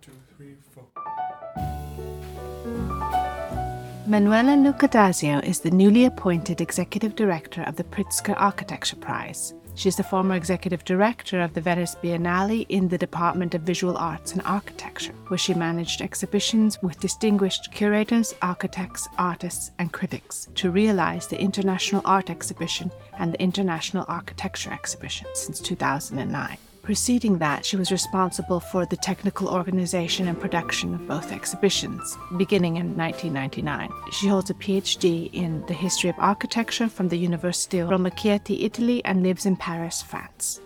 [0.00, 0.84] two, three, four.
[4.06, 9.54] Manuela Lucá-Dazio is the newly appointed Executive Director of the Pritzker Architecture Prize.
[9.74, 13.96] She is the former Executive Director of the Venice Biennale in the Department of Visual
[13.96, 20.70] Arts and Architecture, where she managed exhibitions with distinguished curators, architects, artists, and critics to
[20.70, 26.58] realize the International Art Exhibition and the International Architecture Exhibition since 2009.
[26.90, 32.78] Preceding that, she was responsible for the technical organization and production of both exhibitions, beginning
[32.78, 33.92] in 1999.
[34.10, 38.64] She holds a PhD in the history of architecture from the University of Roma Chieti,
[38.64, 40.60] Italy, and lives in Paris, France.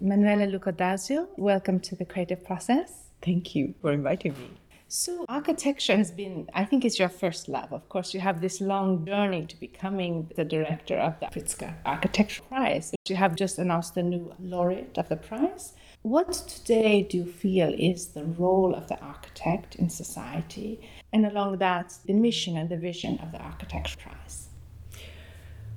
[0.00, 3.12] Manuela Lucá-Dazio, welcome to the creative process.
[3.22, 4.50] Thank you for inviting me.
[4.88, 7.72] So, architecture has been, I think, it's your first love.
[7.72, 12.42] Of course, you have this long journey to becoming the director of the Pritzker Architecture
[12.44, 12.94] Prize.
[13.08, 15.72] You have just announced the new laureate of the prize.
[16.02, 20.88] What today do you feel is the role of the architect in society?
[21.12, 24.50] And along that, the mission and the vision of the Architecture Prize?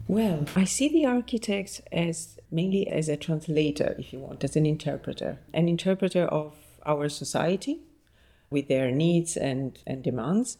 [0.07, 4.67] Well, I see the architect as mainly as a translator, if you want, as an
[4.67, 6.53] interpreter, an interpreter of
[6.85, 7.79] our society
[8.49, 10.57] with their needs and, and demands,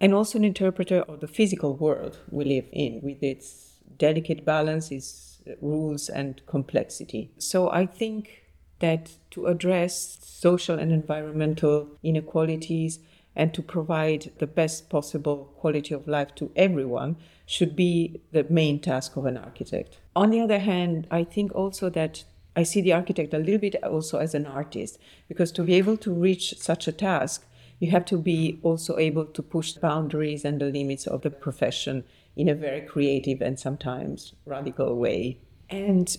[0.00, 4.90] and also an interpreter of the physical world we live in with its delicate balance,
[4.90, 7.30] its rules, and complexity.
[7.38, 8.42] So I think
[8.80, 12.98] that to address social and environmental inequalities
[13.34, 18.80] and to provide the best possible quality of life to everyone should be the main
[18.80, 19.98] task of an architect.
[20.14, 22.24] On the other hand, I think also that
[22.54, 25.96] I see the architect a little bit also as an artist because to be able
[25.98, 27.46] to reach such a task,
[27.78, 31.30] you have to be also able to push the boundaries and the limits of the
[31.30, 32.04] profession
[32.36, 35.38] in a very creative and sometimes radical way.
[35.68, 36.16] And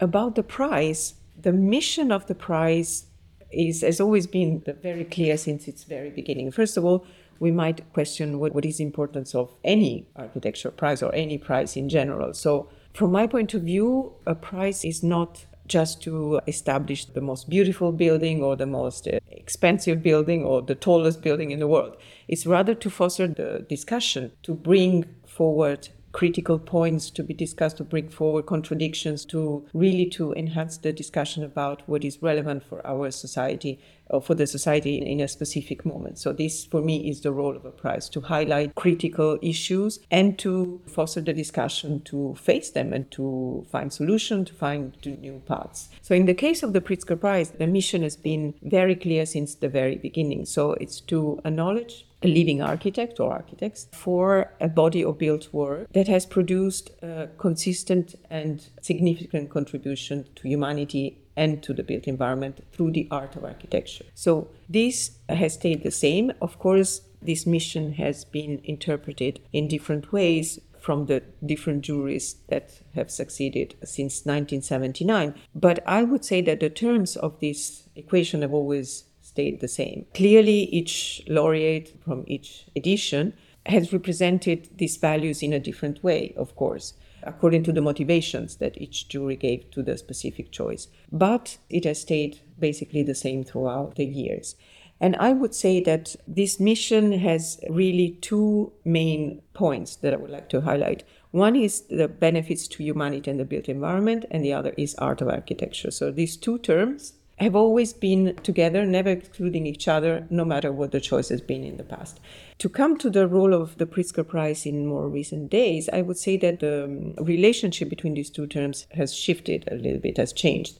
[0.00, 3.06] about the prize, the mission of the prize
[3.50, 6.50] is has always been very clear since its very beginning.
[6.50, 7.06] First of all,
[7.38, 11.76] we might question what, what is the importance of any architecture prize or any prize
[11.76, 12.34] in general.
[12.34, 17.48] So from my point of view, a prize is not just to establish the most
[17.48, 21.96] beautiful building or the most uh, expensive building or the tallest building in the world.
[22.28, 27.84] It's rather to foster the discussion, to bring forward critical points to be discussed to
[27.84, 33.10] bring forward contradictions to really to enhance the discussion about what is relevant for our
[33.10, 33.80] society
[34.10, 36.18] or for the society in a specific moment.
[36.18, 40.38] So this for me is the role of a prize to highlight critical issues and
[40.40, 45.88] to foster the discussion to face them and to find solutions to find new paths.
[46.02, 49.54] So in the case of the pritzker prize the mission has been very clear since
[49.54, 50.44] the very beginning.
[50.44, 55.92] So it's to acknowledge a living architect or architects for a body of built work
[55.92, 62.64] that has produced a consistent and significant contribution to humanity and to the built environment
[62.72, 64.04] through the art of architecture.
[64.14, 66.32] So this has stayed the same.
[66.42, 72.80] Of course, this mission has been interpreted in different ways from the different juries that
[72.94, 75.34] have succeeded since 1979.
[75.54, 80.06] But I would say that the terms of this equation have always stayed the same.
[80.14, 83.32] Clearly, each laureate from each edition
[83.66, 88.80] has represented these values in a different way, of course, according to the motivations that
[88.80, 90.88] each jury gave to the specific choice.
[91.10, 94.56] But it has stayed basically the same throughout the years.
[95.00, 100.30] And I would say that this mission has really two main points that I would
[100.30, 101.04] like to highlight.
[101.32, 105.20] One is the benefits to humanity and the built environment, and the other is art
[105.22, 105.90] of architecture.
[105.90, 110.92] So these two terms have always been together, never excluding each other, no matter what
[110.92, 112.20] the choice has been in the past.
[112.58, 116.18] To come to the role of the Pritzker Prize in more recent days, I would
[116.18, 120.32] say that the um, relationship between these two terms has shifted a little bit, has
[120.32, 120.78] changed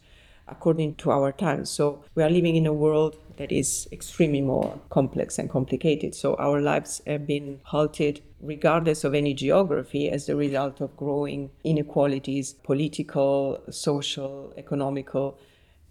[0.49, 1.71] according to our times.
[1.71, 6.15] So we are living in a world that is extremely more complex and complicated.
[6.15, 11.51] So our lives have been halted regardless of any geography as the result of growing
[11.65, 15.39] inequalities, political, social, economical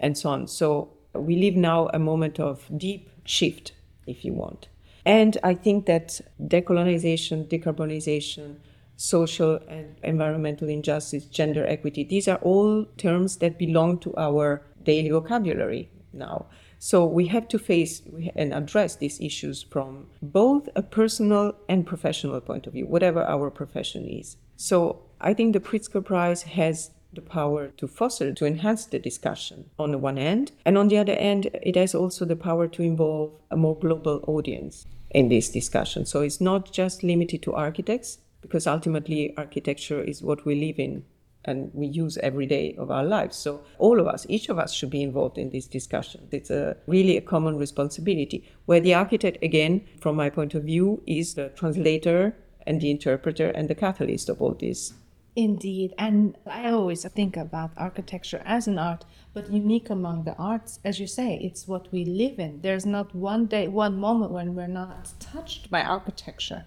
[0.01, 0.47] and so on.
[0.47, 3.71] So we live now a moment of deep shift,
[4.05, 4.67] if you want.
[5.05, 8.57] And I think that decolonization, decarbonization,
[8.97, 15.09] social and environmental injustice, gender equity, these are all terms that belong to our daily
[15.09, 16.45] vocabulary now.
[16.77, 18.01] So we have to face
[18.35, 23.49] and address these issues from both a personal and professional point of view, whatever our
[23.51, 24.37] profession is.
[24.55, 29.69] So I think the Pritzker Prize has the power to foster, to enhance the discussion
[29.77, 30.51] on the one end.
[30.65, 34.23] And on the other end, it has also the power to involve a more global
[34.27, 36.05] audience in this discussion.
[36.05, 41.03] So it's not just limited to architects, because ultimately architecture is what we live in
[41.45, 43.35] and we use every day of our lives.
[43.35, 46.27] So all of us, each of us should be involved in this discussion.
[46.31, 51.01] It's a really a common responsibility where the architect, again, from my point of view,
[51.07, 52.35] is the translator
[52.67, 54.93] and the interpreter and the catalyst of all this.
[55.35, 55.93] Indeed.
[55.97, 60.79] And I always think about architecture as an art, but unique among the arts.
[60.83, 62.61] As you say, it's what we live in.
[62.61, 66.65] There's not one day, one moment when we're not touched by architecture.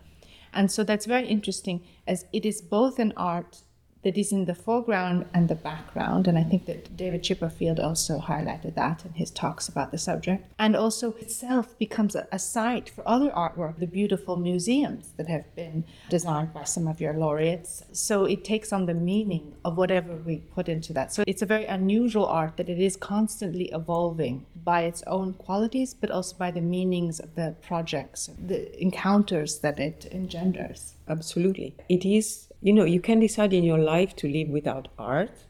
[0.55, 3.63] And so that's very interesting as it is both an art
[4.05, 6.29] that is in the foreground and the background.
[6.29, 10.45] And I think that David Chipperfield also highlighted that in his talks about the subject.
[10.59, 15.53] And also itself becomes a, a site for other artwork, the beautiful museums that have
[15.57, 17.85] been designed by some of your laureates.
[17.93, 21.13] So it takes on the meaning of whatever we put into that.
[21.13, 25.95] So it's a very unusual art that it is constantly evolving by its own qualities,
[25.95, 30.95] but also by the meanings of the projects, the encounters that it engenders.
[31.09, 31.75] Absolutely.
[31.89, 35.45] It is you know, you can decide in your life to live without art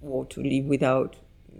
[0.00, 1.16] or to live without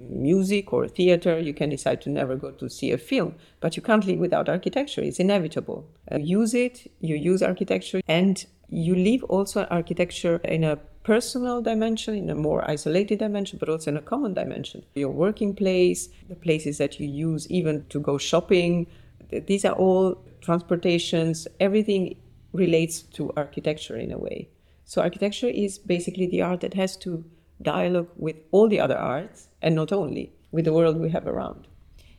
[0.09, 1.39] music or theater.
[1.39, 4.49] You can decide to never go to see a film, but you can't live without
[4.49, 5.03] architecture.
[5.03, 5.87] It's inevitable.
[6.11, 12.15] Uh, use it, you use architecture, and you live also architecture in a personal dimension,
[12.15, 14.87] in a more isolated dimension, but also in a common dimension.
[14.95, 18.87] Your working place, the places that you use even to go shopping,
[19.29, 22.17] these are all transportations, everything
[22.55, 24.49] relates to architecture in a way.
[24.85, 27.25] So architecture is basically the art that has to
[27.63, 31.67] dialogue with all the other arts and not only with the world we have around.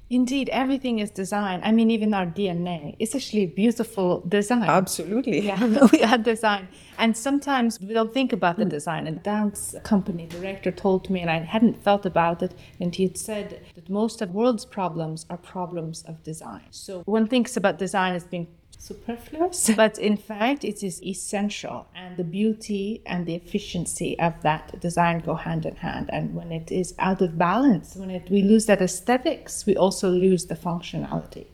[0.08, 1.62] Indeed, everything is design.
[1.64, 4.70] I mean, even our DNA is actually beautiful design.
[4.70, 5.40] Absolutely.
[5.40, 6.68] Yeah, we are design.
[7.00, 9.08] And sometimes we don't think about the design.
[9.08, 13.18] A dance company director told me, and I hadn't thought about it, and he had
[13.18, 16.68] said that most of the world's problems are problems of design.
[16.70, 18.48] So one thinks about design as being
[18.80, 21.88] superfluous, but in fact, it is essential.
[21.96, 26.10] And the beauty and the efficiency of that design go hand in hand.
[26.12, 30.10] And when it is out of balance, when it, we lose that aesthetics, we also
[30.10, 31.48] lose the functionality.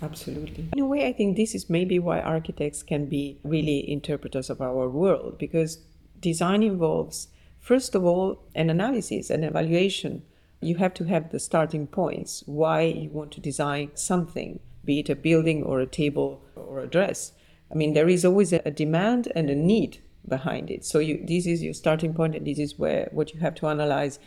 [0.00, 0.68] Absolutely.
[0.72, 4.60] In a way, I think this is maybe why architects can be really interpreters of
[4.60, 5.78] our world, because
[6.20, 7.28] design involves,
[7.60, 10.22] first of all, an analysis, an evaluation.
[10.60, 15.08] You have to have the starting points, why you want to design something be it
[15.08, 17.32] a building or a table or a dress.
[17.70, 20.84] I mean, there is always a demand and a need behind it.
[20.84, 23.68] So you, this is your starting point, and this is where what you have to
[23.68, 24.18] analyze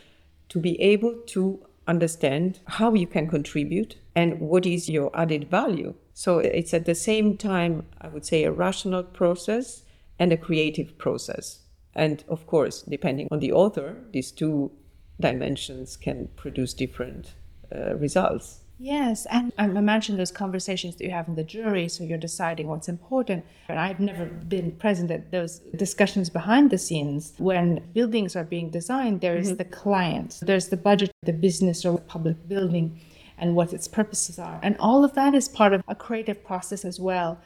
[0.48, 5.94] to be able to understand how you can contribute and what is your added value.
[6.14, 9.82] So it's at the same time, I would say, a rational process
[10.18, 11.60] and a creative process.
[11.94, 14.72] And of course, depending on the author, these two
[15.20, 17.34] dimensions can produce different
[17.74, 18.60] uh, results.
[18.78, 22.66] Yes, and I imagine those conversations that you have in the jury, so you're deciding
[22.68, 23.44] what's important.
[23.68, 27.32] And I've never been present at those discussions behind the scenes.
[27.38, 29.56] When buildings are being designed, there is mm-hmm.
[29.56, 33.00] the client, there's the budget, the business or public building,
[33.38, 34.60] and what its purposes are.
[34.62, 37.40] And all of that is part of a creative process as well,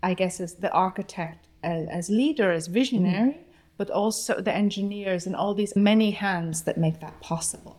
[0.00, 3.42] I guess, as the architect, as, as leader, as visionary, mm-hmm.
[3.78, 7.76] but also the engineers and all these many hands that make that possible.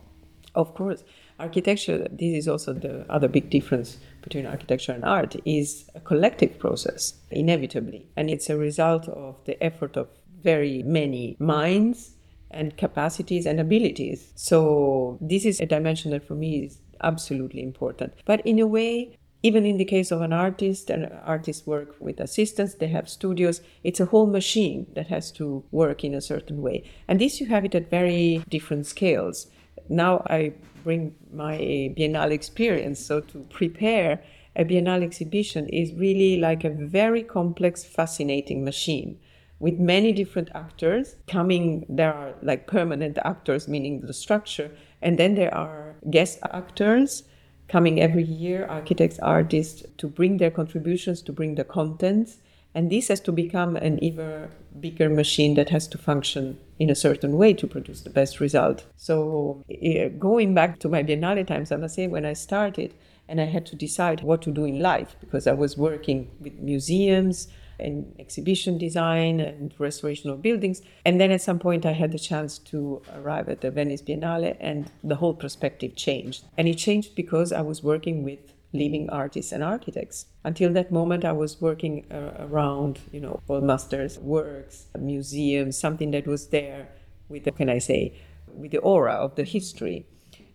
[0.54, 1.02] Of course
[1.40, 6.58] architecture this is also the other big difference between architecture and art is a collective
[6.58, 8.06] process inevitably.
[8.16, 10.08] And it's a result of the effort of
[10.42, 12.14] very many minds
[12.50, 14.32] and capacities and abilities.
[14.34, 18.12] So this is a dimension that for me is absolutely important.
[18.24, 22.20] But in a way even in the case of an artist and artists work with
[22.20, 26.60] assistants they have studios it's a whole machine that has to work in a certain
[26.60, 26.84] way.
[27.08, 29.46] And this you have it at very different scales
[29.90, 30.54] now I
[30.84, 31.58] bring my
[31.96, 33.00] Biennale experience.
[33.00, 34.22] So to prepare
[34.56, 39.18] a Biennale exhibition is really like a very complex, fascinating machine
[39.58, 41.84] with many different actors coming.
[41.88, 44.70] There are like permanent actors, meaning the structure,
[45.02, 47.24] and then there are guest actors
[47.68, 52.36] coming every year, architects, artists, to bring their contributions, to bring the content.
[52.74, 54.48] And this has to become an even
[54.78, 58.86] bigger machine that has to function in a certain way to produce the best result.
[58.96, 62.94] So, eh, going back to my Biennale times, I must say, when I started
[63.28, 66.54] and I had to decide what to do in life because I was working with
[66.58, 67.48] museums
[67.80, 70.82] and exhibition design and restoration of buildings.
[71.04, 74.56] And then at some point, I had the chance to arrive at the Venice Biennale,
[74.60, 76.44] and the whole perspective changed.
[76.56, 78.40] And it changed because I was working with
[78.72, 80.26] living artists and architects.
[80.44, 86.10] Until that moment, I was working uh, around, you know, old masters' works, museums, something
[86.12, 86.88] that was there
[87.28, 88.14] with, the, can I say,
[88.46, 90.06] with the aura of the history.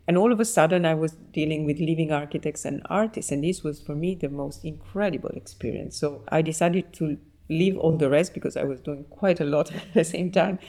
[0.07, 3.63] And all of a sudden, I was dealing with living architects and artists, and this
[3.63, 5.98] was for me the most incredible experience.
[5.98, 7.17] So I decided to
[7.50, 10.60] leave all the rest because I was doing quite a lot at the same time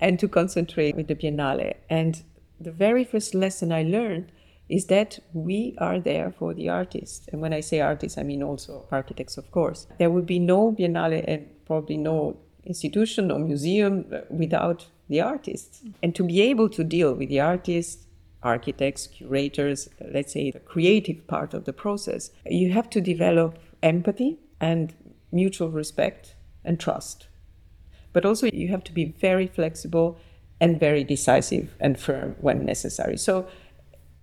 [0.00, 1.74] and to concentrate with the Biennale.
[1.88, 2.22] And
[2.60, 4.32] the very first lesson I learned
[4.68, 7.28] is that we are there for the artists.
[7.32, 9.86] And when I say artists, I mean also architects, of course.
[9.98, 15.82] There would be no Biennale and probably no institution or museum without the artists.
[16.02, 18.06] And to be able to deal with the artists,
[18.42, 24.38] architects, curators, let's say the creative part of the process, you have to develop empathy
[24.60, 24.94] and
[25.32, 27.28] mutual respect and trust.
[28.12, 30.18] But also, you have to be very flexible
[30.60, 33.16] and very decisive and firm when necessary.
[33.18, 33.46] So,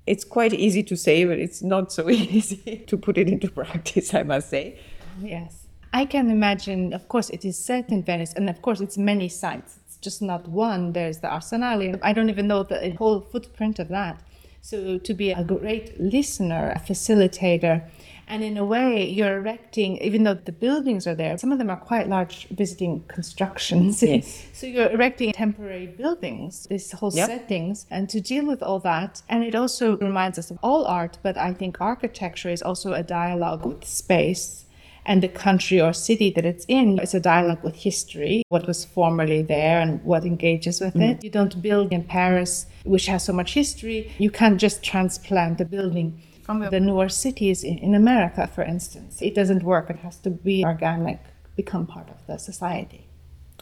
[0.06, 4.14] it's quite easy to say, but it's not so easy to put it into practice,
[4.14, 4.80] I must say.
[5.22, 5.68] Yes.
[5.94, 9.30] I can imagine, of course, it is set in Venice, and of course, it's many
[9.30, 9.80] sites.
[9.86, 10.94] It's just not one.
[10.94, 12.00] There's the Arsenale.
[12.02, 14.20] I don't even know the whole footprint of that.
[14.62, 17.88] So, to be a great listener, a facilitator,
[18.28, 21.70] and in a way, you're erecting, even though the buildings are there, some of them
[21.70, 24.02] are quite large visiting constructions.
[24.02, 24.48] Yes.
[24.54, 27.28] so you're erecting temporary buildings, these whole yep.
[27.28, 29.22] settings, and to deal with all that.
[29.28, 33.04] And it also reminds us of all art, but I think architecture is also a
[33.04, 34.66] dialogue with space
[35.06, 37.00] and the country or city that it's in.
[37.00, 41.12] It's a dialogue with history, what was formerly there and what engages with mm.
[41.12, 41.24] it.
[41.24, 44.12] You don't build in Paris, which has so much history.
[44.18, 49.22] You can't just transplant the building the newer cities in, in America, for instance.
[49.22, 49.90] It doesn't work.
[49.90, 51.20] It has to be organic,
[51.56, 53.08] become part of the society.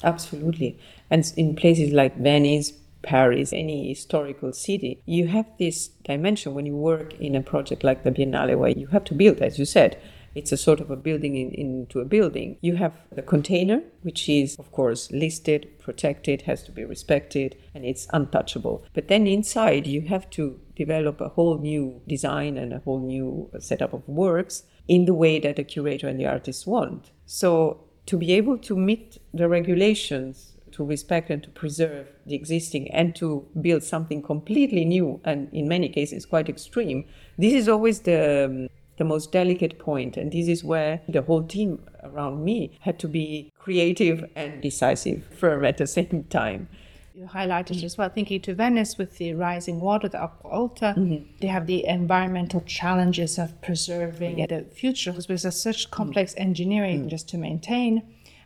[0.03, 0.79] Absolutely.
[1.09, 2.73] And in places like Venice,
[3.03, 8.03] Paris, any historical city, you have this dimension when you work in a project like
[8.03, 10.00] the Biennale, where you have to build, as you said,
[10.35, 12.57] it's a sort of a building in, into a building.
[12.61, 17.85] You have the container, which is, of course, listed, protected, has to be respected, and
[17.85, 18.83] it's untouchable.
[18.93, 23.50] But then inside, you have to develop a whole new design and a whole new
[23.59, 27.11] setup of works in the way that the curator and the artist want.
[27.25, 32.89] So, to be able to meet the regulations to respect and to preserve the existing
[32.91, 37.03] and to build something completely new and in many cases quite extreme
[37.38, 40.17] this is always the the most delicate point.
[40.17, 45.24] And this is where the whole team around me had to be creative and decisive,
[45.38, 46.67] firm at the same time.
[47.13, 51.25] You highlighted as well, thinking to Venice with the rising water, the Acqua Alta, mm-hmm.
[51.41, 57.10] they have the environmental challenges of preserving the future, because there's such complex engineering mm-hmm.
[57.10, 58.01] just to maintain.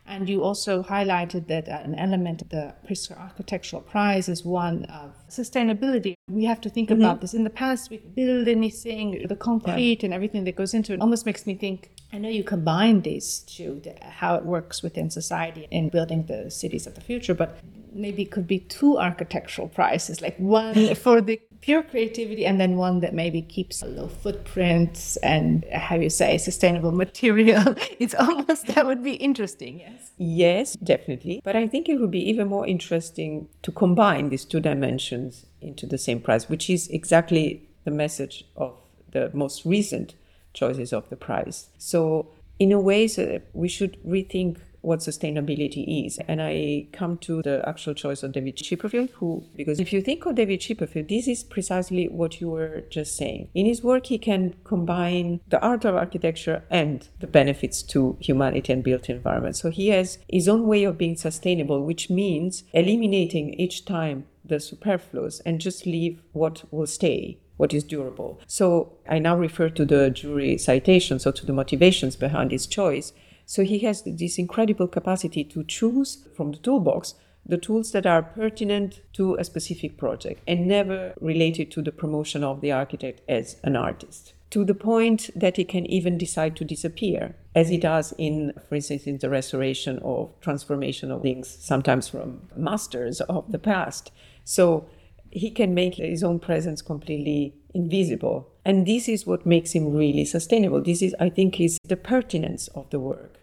[0.07, 5.15] And you also highlighted that an element of the Pritzker Architectural Prize is one of
[5.29, 6.13] sustainability.
[6.29, 7.01] We have to think mm-hmm.
[7.01, 7.33] about this.
[7.33, 10.05] In the past, we build anything, the concrete yeah.
[10.05, 13.39] and everything that goes into it almost makes me think I know you combine these
[13.39, 17.57] two, how it works within society in building the cities of the future, but
[17.91, 22.75] maybe it could be two architectural prizes, like one for the pure creativity and then
[22.75, 27.73] one that maybe keeps a low footprint and how you say sustainable material.
[27.99, 30.11] it's almost that would be interesting, yes.
[30.19, 31.41] Yes, definitely.
[31.43, 35.87] But I think it would be even more interesting to combine these two dimensions into
[35.87, 38.77] the same prize, which is exactly the message of
[39.11, 40.13] the most recent
[40.53, 41.69] choices of the prize.
[41.79, 42.27] So
[42.59, 46.19] in a way, so we should rethink what sustainability is.
[46.27, 50.25] And I come to the actual choice of David Chipperfield, who, because if you think
[50.25, 53.49] of David Chipperfield, this is precisely what you were just saying.
[53.53, 58.71] In his work, he can combine the art of architecture and the benefits to humanity
[58.71, 59.55] and built environment.
[59.55, 64.59] So he has his own way of being sustainable, which means eliminating each time the
[64.59, 68.39] superfluous and just leave what will stay what is durable.
[68.47, 73.13] So I now refer to the jury citation, so to the motivations behind his choice.
[73.45, 78.23] So he has this incredible capacity to choose from the toolbox the tools that are
[78.23, 83.57] pertinent to a specific project and never related to the promotion of the architect as
[83.63, 84.33] an artist.
[84.51, 88.75] To the point that he can even decide to disappear, as he does in, for
[88.75, 94.11] instance, in the restoration or transformation of things, sometimes from masters of the past.
[94.43, 94.87] So
[95.29, 98.49] he can make his own presence completely invisible.
[98.65, 100.81] And this is what makes him really sustainable.
[100.81, 103.39] This is, I think, is the pertinence of the work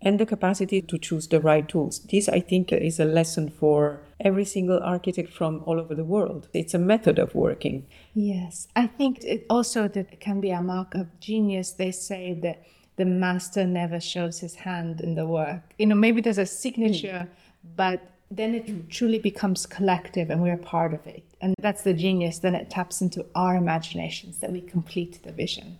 [0.00, 2.00] and the capacity to choose the right tools.
[2.10, 6.48] This, I think, is a lesson for every single architect from all over the world.
[6.52, 7.86] It's a method of working.
[8.14, 11.72] Yes, I think it also that can be a mark of genius.
[11.72, 12.64] They say that
[12.96, 15.74] the master never shows his hand in the work.
[15.78, 17.76] You know, maybe there's a signature, mm.
[17.76, 18.00] but
[18.36, 21.24] then it truly becomes collective and we're part of it.
[21.40, 22.38] And that's the genius.
[22.38, 25.78] Then it taps into our imaginations that we complete the vision.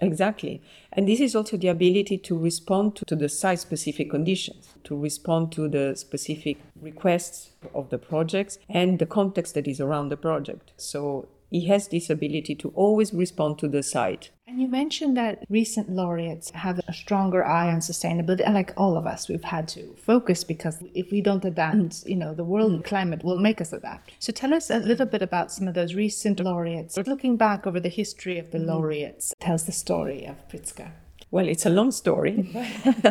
[0.00, 0.62] Exactly.
[0.92, 4.96] And this is also the ability to respond to, to the site specific conditions, to
[4.96, 10.16] respond to the specific requests of the projects and the context that is around the
[10.16, 10.72] project.
[10.78, 14.30] So he has this ability to always respond to the site.
[14.46, 18.42] And you mentioned that recent laureates have a stronger eye on sustainability.
[18.44, 22.08] And like all of us, we've had to focus because if we don't adapt, mm.
[22.08, 22.84] you know, the world mm.
[22.84, 24.12] climate will make us adapt.
[24.18, 26.96] So tell us a little bit about some of those recent laureates.
[26.96, 28.66] Looking back over the history of the mm.
[28.66, 30.92] laureates tells the story of Pritzker.
[31.32, 32.52] Well, it's a long story,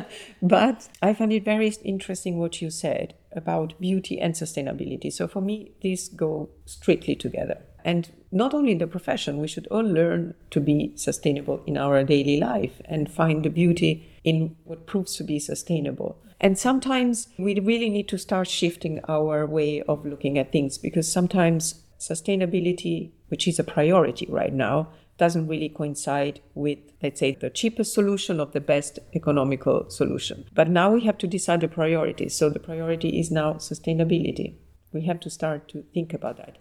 [0.42, 5.12] but I find it very interesting what you said about beauty and sustainability.
[5.14, 7.62] So for me, these go strictly together.
[7.84, 12.04] And not only in the profession, we should all learn to be sustainable in our
[12.04, 16.22] daily life and find the beauty in what proves to be sustainable.
[16.42, 21.12] And sometimes we really need to start shifting our way of looking at things because
[21.12, 27.50] sometimes sustainability, which is a priority right now, doesn't really coincide with, let's say, the
[27.50, 30.46] cheapest solution or the best economical solution.
[30.54, 32.36] But now we have to decide the priorities.
[32.36, 34.56] So the priority is now sustainability.
[34.94, 36.58] We have to start to think about that.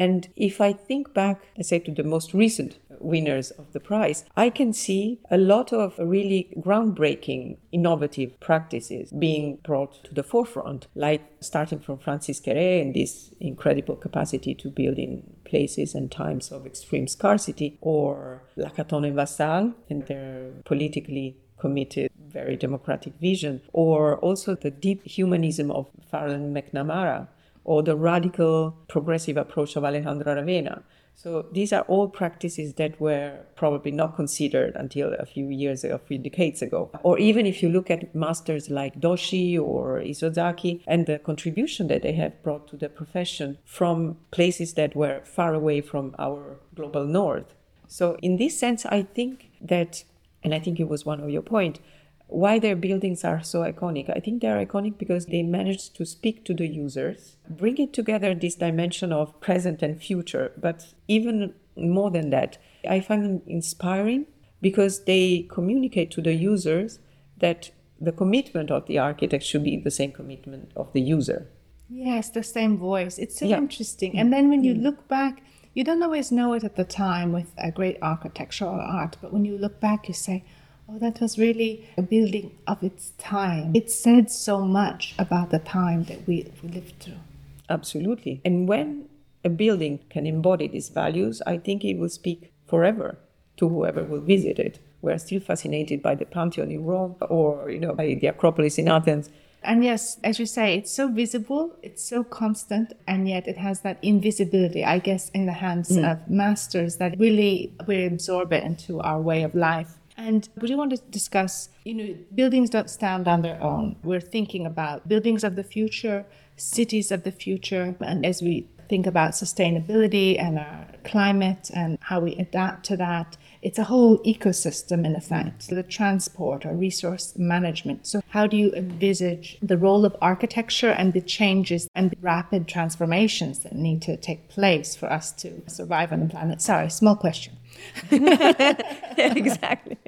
[0.00, 4.24] And if I think back, let's say, to the most recent winners of the prize,
[4.34, 10.86] I can see a lot of really groundbreaking, innovative practices being brought to the forefront,
[10.94, 16.50] like starting from Francis Kéré and this incredible capacity to build in places and times
[16.50, 24.16] of extreme scarcity, or Lacaton and Vassal and their politically committed, very democratic vision, or
[24.20, 27.28] also the deep humanism of Farrell and McNamara
[27.64, 30.82] or the radical progressive approach of Alejandro Aravena.
[31.14, 35.98] So these are all practices that were probably not considered until a few years, a
[35.98, 36.90] few decades ago.
[37.02, 42.02] Or even if you look at masters like Doshi or Isozaki and the contribution that
[42.02, 47.04] they have brought to the profession from places that were far away from our global
[47.04, 47.54] north.
[47.86, 50.04] So in this sense, I think that,
[50.42, 51.80] and I think it was one of your point,
[52.30, 54.08] why their buildings are so iconic.
[54.08, 58.34] I think they're iconic because they managed to speak to the users, bring it together
[58.34, 62.58] this dimension of present and future, but even more than that,
[62.88, 64.26] I find them inspiring
[64.62, 67.00] because they communicate to the users
[67.38, 67.70] that
[68.00, 71.48] the commitment of the architect should be the same commitment of the user.
[71.88, 73.18] Yes, the same voice.
[73.18, 73.58] It's so yeah.
[73.58, 74.16] interesting.
[74.16, 74.82] And then when you mm.
[74.82, 75.42] look back,
[75.74, 79.44] you don't always know it at the time with a great architectural art, but when
[79.44, 80.44] you look back, you say,
[80.92, 83.70] Oh, that was really a building of its time.
[83.74, 87.20] It said so much about the time that we, we lived through.
[87.68, 88.40] Absolutely.
[88.44, 89.08] And when
[89.44, 93.18] a building can embody these values, I think it will speak forever
[93.58, 94.80] to whoever will visit it.
[95.00, 98.88] We're still fascinated by the Pantheon in Rome or, you know, by the Acropolis in
[98.88, 99.30] Athens.
[99.62, 103.82] And yes, as you say, it's so visible, it's so constant, and yet it has
[103.82, 106.10] that invisibility, I guess, in the hands mm.
[106.10, 109.99] of masters that really we absorb it into our way of life.
[110.20, 113.96] And we do want to discuss, you know, buildings don't stand on their own.
[114.04, 119.06] We're thinking about buildings of the future, cities of the future, and as we think
[119.06, 125.06] about sustainability and our climate and how we adapt to that, it's a whole ecosystem
[125.06, 128.06] in effect, the transport or resource management.
[128.06, 132.66] So, how do you envisage the role of architecture and the changes and the rapid
[132.66, 136.60] transformations that need to take place for us to survive on the planet?
[136.60, 137.54] Sorry, small question.
[138.10, 139.98] exactly.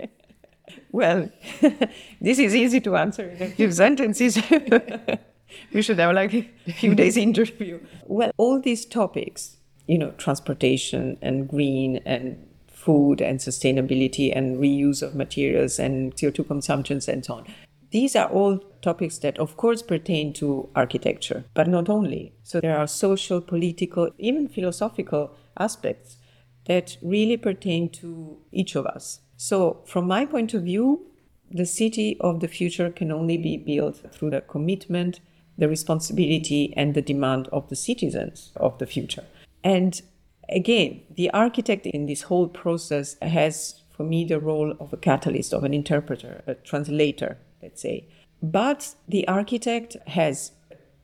[0.91, 1.31] Well,
[2.21, 4.43] this is easy to answer in a few sentences.
[5.73, 7.81] we should have like a few days interview.
[8.07, 15.03] Well, all these topics, you know, transportation and green and food and sustainability and reuse
[15.03, 17.47] of materials and CO2 consumptions and so on.
[17.91, 22.33] These are all topics that, of course, pertain to architecture, but not only.
[22.43, 26.17] So there are social, political, even philosophical aspects
[26.65, 29.21] that really pertain to each of us.
[29.37, 31.07] So, from my point of view,
[31.51, 35.21] the city of the future can only be built through the commitment,
[35.59, 39.25] the responsibility, and the demand of the citizens of the future.
[39.63, 40.01] And
[40.49, 45.53] again, the architect in this whole process has, for me, the role of a catalyst,
[45.53, 48.07] of an interpreter, a translator, let's say.
[48.43, 50.53] But the architect has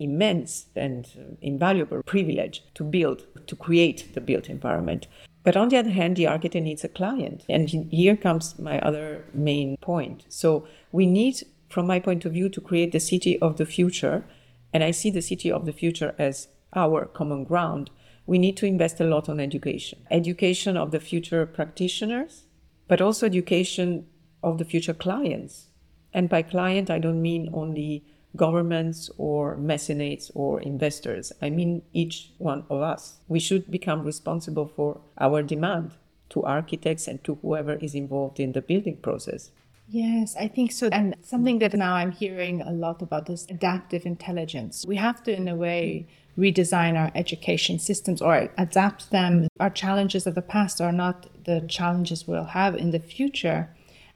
[0.01, 5.07] immense and invaluable privilege to build, to create the built environment.
[5.45, 7.45] But on the other hand, the architect needs a client.
[7.49, 10.25] And here comes my other main point.
[10.29, 14.25] So we need, from my point of view, to create the city of the future.
[14.73, 17.91] And I see the city of the future as our common ground.
[18.27, 20.01] We need to invest a lot on education.
[20.11, 22.45] Education of the future practitioners,
[22.87, 24.07] but also education
[24.43, 25.67] of the future clients.
[26.13, 28.05] And by client, I don't mean only
[28.37, 31.33] governments or mecenates or investors.
[31.41, 33.19] I mean each one of us.
[33.29, 35.93] We should become responsible for our demand
[36.31, 39.51] to architects and to whoever is involved in the building process.
[39.91, 40.89] Yes, I think so.
[40.93, 44.85] And something that now I'm hearing a lot about is adaptive intelligence.
[44.87, 49.49] We have to, in a way, redesign our education systems or adapt them.
[49.59, 53.71] Our challenges of the past are not the challenges we'll have in the future.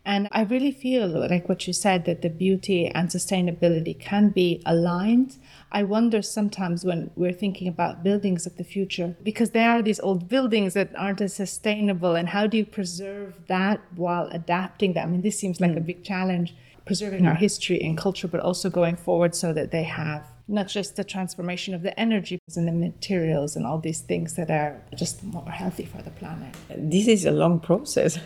[0.04, 4.60] And I really feel like what you said that the beauty and sustainability can be
[4.66, 5.36] aligned.
[5.70, 10.00] I wonder sometimes when we're thinking about buildings of the future, because there are these
[10.00, 15.08] old buildings that aren't as sustainable, and how do you preserve that while adapting them?
[15.08, 15.76] I mean, this seems like mm.
[15.78, 17.28] a big challenge, preserving mm.
[17.28, 21.04] our history and culture, but also going forward so that they have not just the
[21.04, 25.48] transformation of the energy and the materials and all these things that are just more
[25.48, 26.54] healthy for the planet.
[26.76, 28.18] This is a long process.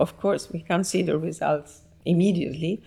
[0.00, 2.82] Of course, we can't see the results immediately,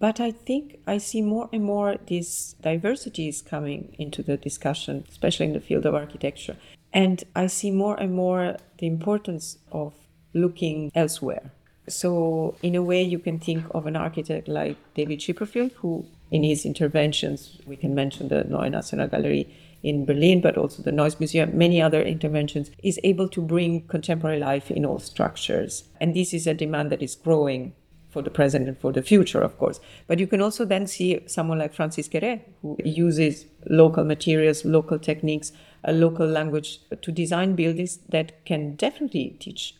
[0.00, 5.46] but I think I see more and more these diversities coming into the discussion, especially
[5.46, 6.56] in the field of architecture.
[6.92, 9.92] And I see more and more the importance of
[10.32, 11.52] looking elsewhere.
[11.86, 16.42] So, in a way, you can think of an architect like David Chipperfield, who, in
[16.42, 19.48] his interventions, we can mention the Neue Nationalgalerie
[19.84, 24.40] in Berlin, but also the Neues Museum, many other interventions, is able to bring contemporary
[24.40, 25.84] life in all structures.
[26.00, 27.74] And this is a demand that is growing
[28.08, 29.80] for the present and for the future, of course.
[30.06, 34.98] But you can also then see someone like Francis Kéré, who uses local materials, local
[34.98, 35.52] techniques,
[35.84, 39.74] a local language to design buildings that can definitely teach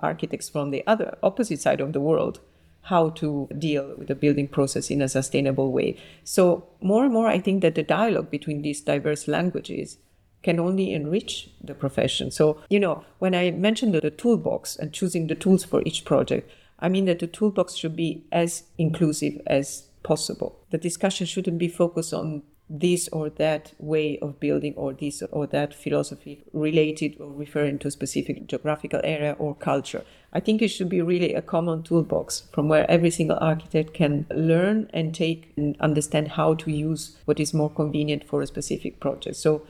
[0.00, 2.40] architects from the other opposite side of the world
[2.88, 5.94] how to deal with the building process in a sustainable way.
[6.24, 9.98] So, more and more, I think that the dialogue between these diverse languages
[10.42, 12.30] can only enrich the profession.
[12.30, 16.50] So, you know, when I mentioned the, toolbox and choosing the tools for each project,
[16.78, 20.58] I mean that the toolbox should be as inclusive as possible.
[20.70, 25.46] The discussion shouldn't be focused on this or that way of building or this or
[25.46, 30.04] that philosophy related or referring to a specific geographical area or culture.
[30.32, 34.26] I think it should be really a common toolbox from where every single architect can
[34.30, 39.00] learn and take and understand how to use what is more convenient for a specific
[39.00, 39.36] project.
[39.36, 39.66] So,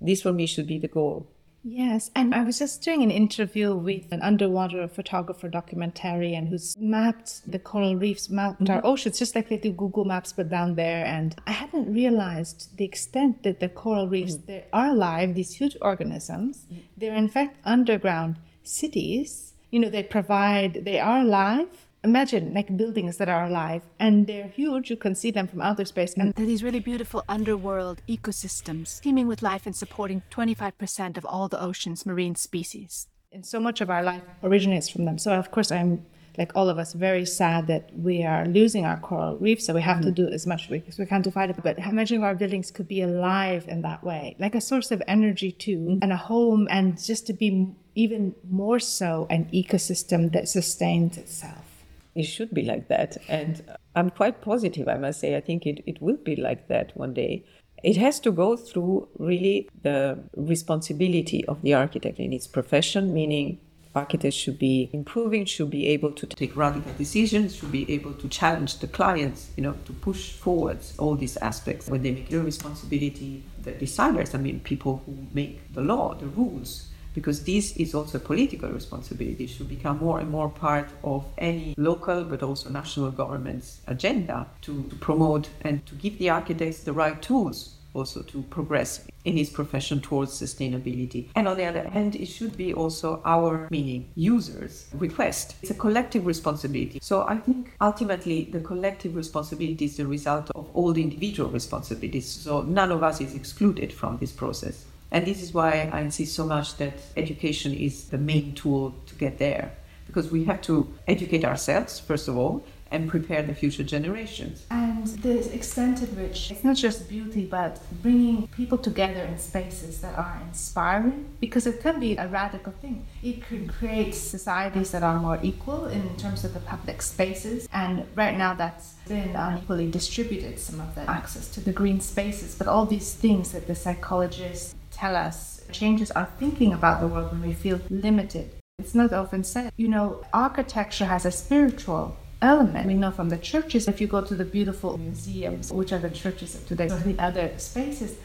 [0.00, 1.31] this for me should be the goal.
[1.64, 7.48] Yes, and I was just doing an interview with an underwater photographer documentarian who's mapped
[7.50, 8.72] the coral reefs, mapped mm-hmm.
[8.72, 11.04] our oceans, just like they do Google Maps, but down there.
[11.04, 14.46] And I hadn't realized the extent that the coral reefs mm-hmm.
[14.46, 16.64] they are alive, these huge organisms.
[16.64, 16.80] Mm-hmm.
[16.96, 19.54] They're in fact underground cities.
[19.70, 21.68] You know, they provide, they are alive
[22.04, 25.84] imagine like buildings that are alive and they're huge you can see them from outer
[25.84, 31.24] space and they're these really beautiful underworld ecosystems teeming with life and supporting 25% of
[31.24, 35.32] all the ocean's marine species and so much of our life originates from them so
[35.32, 36.04] of course i'm
[36.38, 39.82] like all of us very sad that we are losing our coral reef so we
[39.82, 40.14] have mm-hmm.
[40.14, 42.70] to do as much as we can to fight it but imagine if our buildings
[42.70, 45.98] could be alive in that way like a source of energy too mm-hmm.
[46.02, 51.71] and a home and just to be even more so an ecosystem that sustains itself
[52.14, 53.16] it should be like that.
[53.28, 53.62] And
[53.94, 55.36] I'm quite positive, I must say.
[55.36, 57.44] I think it, it will be like that one day.
[57.82, 63.58] It has to go through really the responsibility of the architect in its profession, meaning
[63.94, 68.28] architects should be improving, should be able to take radical decisions, should be able to
[68.28, 71.88] challenge the clients, you know, to push forwards all these aspects.
[71.88, 76.26] When they make their responsibility, the designers, I mean, people who make the law, the
[76.26, 80.88] rules, because this is also a political responsibility, it should become more and more part
[81.04, 86.30] of any local but also national government's agenda to, to promote and to give the
[86.30, 91.28] architects the right tools also to progress in his profession towards sustainability.
[91.34, 95.56] And on the other hand, it should be also our, meaning users, request.
[95.62, 96.98] It's a collective responsibility.
[97.02, 102.26] So I think ultimately the collective responsibility is the result of all the individual responsibilities.
[102.26, 104.86] So none of us is excluded from this process.
[105.12, 109.14] And this is why I insist so much that education is the main tool to
[109.14, 109.70] get there.
[110.06, 114.66] Because we have to educate ourselves, first of all, and prepare the future generations.
[114.70, 120.02] And the extent to which it's not just beauty, but bringing people together in spaces
[120.02, 123.06] that are inspiring, because it can be a radical thing.
[123.22, 127.68] It could create societies that are more equal in terms of the public spaces.
[127.72, 132.54] And right now, that's been unequally distributed, some of the access to the green spaces.
[132.54, 137.32] But all these things that the psychologists tell us changes our thinking about the world
[137.32, 138.50] when we feel limited.
[138.78, 139.72] It's not often said.
[139.76, 142.86] You know, architecture has a spiritual element.
[142.86, 146.10] We know from the churches, if you go to the beautiful museums, which are the
[146.10, 148.16] churches of today, or the other spaces,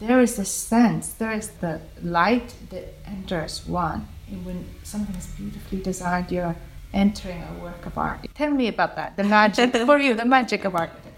[0.00, 4.08] there is a sense, there is the light that enters one.
[4.28, 6.56] And when something is beautifully designed, you're
[6.92, 8.26] entering a work of art.
[8.34, 11.09] Tell me about that, the magic, for you, the magic of architecture.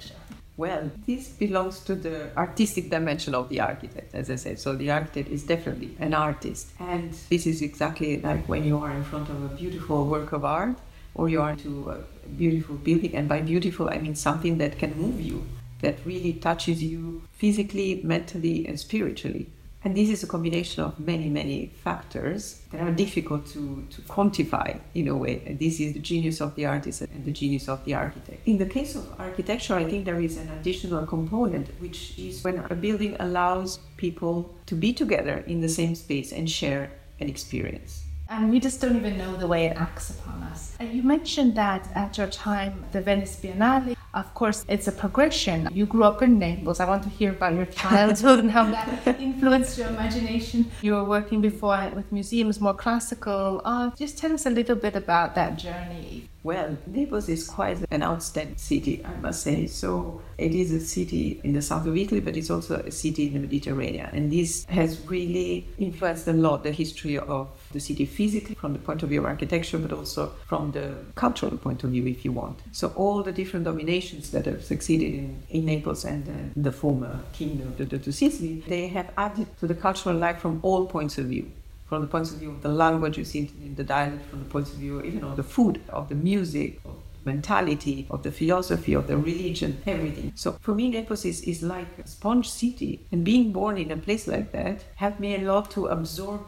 [0.62, 4.60] Well, this belongs to the artistic dimension of the architect, as I said.
[4.60, 6.68] So the architect is definitely an artist.
[6.78, 10.44] And this is exactly like when you are in front of a beautiful work of
[10.44, 10.76] art
[11.16, 11.98] or you are to a
[12.38, 13.12] beautiful building.
[13.16, 15.44] And by beautiful, I mean something that can move you,
[15.80, 19.48] that really touches you physically, mentally, and spiritually.
[19.84, 24.78] And this is a combination of many, many factors that are difficult to, to quantify
[24.94, 25.56] in a way.
[25.58, 28.46] This is the genius of the artist and the genius of the architect.
[28.46, 32.58] In the case of architecture, I think there is an additional component, which is when
[32.70, 38.04] a building allows people to be together in the same space and share an experience.
[38.28, 40.74] And we just don't even know the way it acts upon us.
[40.78, 45.68] And you mentioned that at your time, the Venice Biennale, of course, it's a progression.
[45.72, 46.80] You grew up in Naples.
[46.80, 50.70] I want to hear about your childhood and how that influenced your imagination.
[50.82, 53.96] You were working before with museums, more classical art.
[53.96, 56.28] Just tell us a little bit about that journey.
[56.44, 59.66] Well, Naples is quite an outstanding city, I must say.
[59.68, 63.28] So it is a city in the south of Italy, but it's also a city
[63.28, 64.10] in the Mediterranean.
[64.12, 68.78] And this has really influenced a lot the history of the city physically from the
[68.78, 72.32] point of view of architecture, but also from the cultural point of view, if you
[72.32, 72.58] want.
[72.72, 77.20] So all the different dominations that have succeeded in, in Naples and uh, the former
[77.32, 81.18] kingdom of the, the Sicily, they have added to the cultural life from all points
[81.18, 81.50] of view
[81.92, 84.48] from the point of view of the language you see in the dialect, from the
[84.48, 88.94] point of view even of the food, of the music, of mentality, of the philosophy,
[88.94, 90.32] of the religion, everything.
[90.34, 93.00] So for me, Naples is, is like a sponge city.
[93.12, 96.40] And being born in a place like that helped me a lot to absorb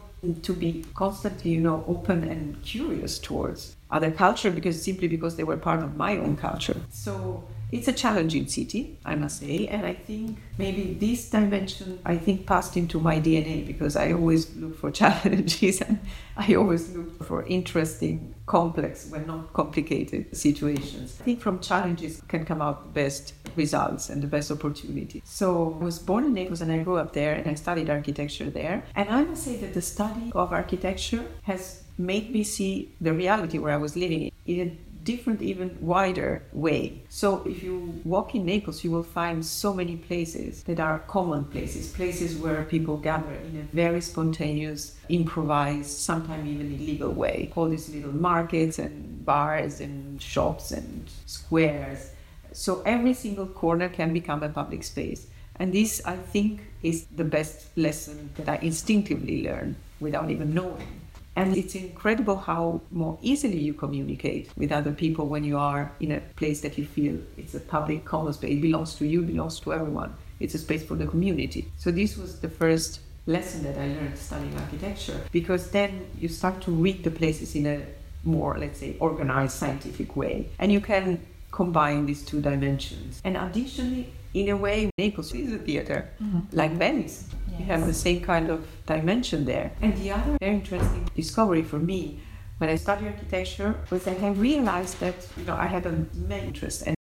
[0.42, 5.44] to be constantly, you know, open and curious towards other culture because simply because they
[5.44, 6.76] were part of my own culture.
[6.90, 12.16] So it's a challenging city, I must say, and I think maybe this dimension I
[12.16, 15.98] think passed into my DNA because I always look for challenges and
[16.36, 21.18] I always look for interesting, complex, when not complicated situations.
[21.20, 25.22] I think from challenges can come out the best results and the best opportunities.
[25.24, 28.50] So I was born in Naples and I grew up there and I studied architecture
[28.50, 28.84] there.
[28.94, 33.58] And I must say that the study of architecture has made me see the reality
[33.58, 37.02] where I was living in different, even wider way.
[37.08, 41.44] So if you walk in Naples, you will find so many places that are common
[41.44, 47.52] places, places where people gather in a very spontaneous, improvised, sometimes even illegal way.
[47.54, 52.10] All these little markets and bars and shops and squares.
[52.52, 55.26] So every single corner can become a public space.
[55.56, 61.00] And this, I think, is the best lesson that I instinctively learn without even knowing.
[61.36, 66.12] And it's incredible how more easily you communicate with other people when you are in
[66.12, 68.52] a place that you feel it's a public common space.
[68.52, 70.14] It belongs to you, it belongs to everyone.
[70.40, 71.68] It's a space for the community.
[71.76, 76.60] So this was the first lesson that I learned studying architecture because then you start
[76.62, 77.82] to read the places in a
[78.24, 80.48] more, let's say, organized scientific way.
[80.58, 81.20] And you can
[81.50, 83.20] combine these two dimensions.
[83.24, 86.40] And additionally, in a way, Naples is a theater, mm-hmm.
[86.52, 87.28] like Venice.
[87.58, 87.60] Yes.
[87.60, 89.72] You have the same kind of dimension there.
[89.80, 92.20] And the other very interesting discovery for me
[92.58, 96.44] when I studied architecture was that I realized that you know I had a main
[96.44, 96.94] interest in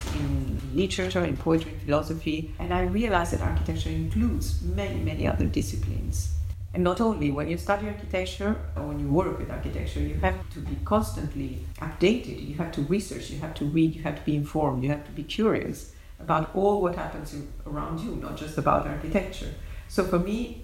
[0.73, 6.33] literature, in poetry, philosophy, and I realized that architecture includes many, many other disciplines.
[6.73, 10.37] And not only when you study architecture or when you work with architecture, you have
[10.51, 12.47] to be constantly updated.
[12.47, 15.05] You have to research, you have to read, you have to be informed, you have
[15.05, 17.35] to be curious about all what happens
[17.67, 19.53] around you, not just about architecture.
[19.91, 20.61] So for me,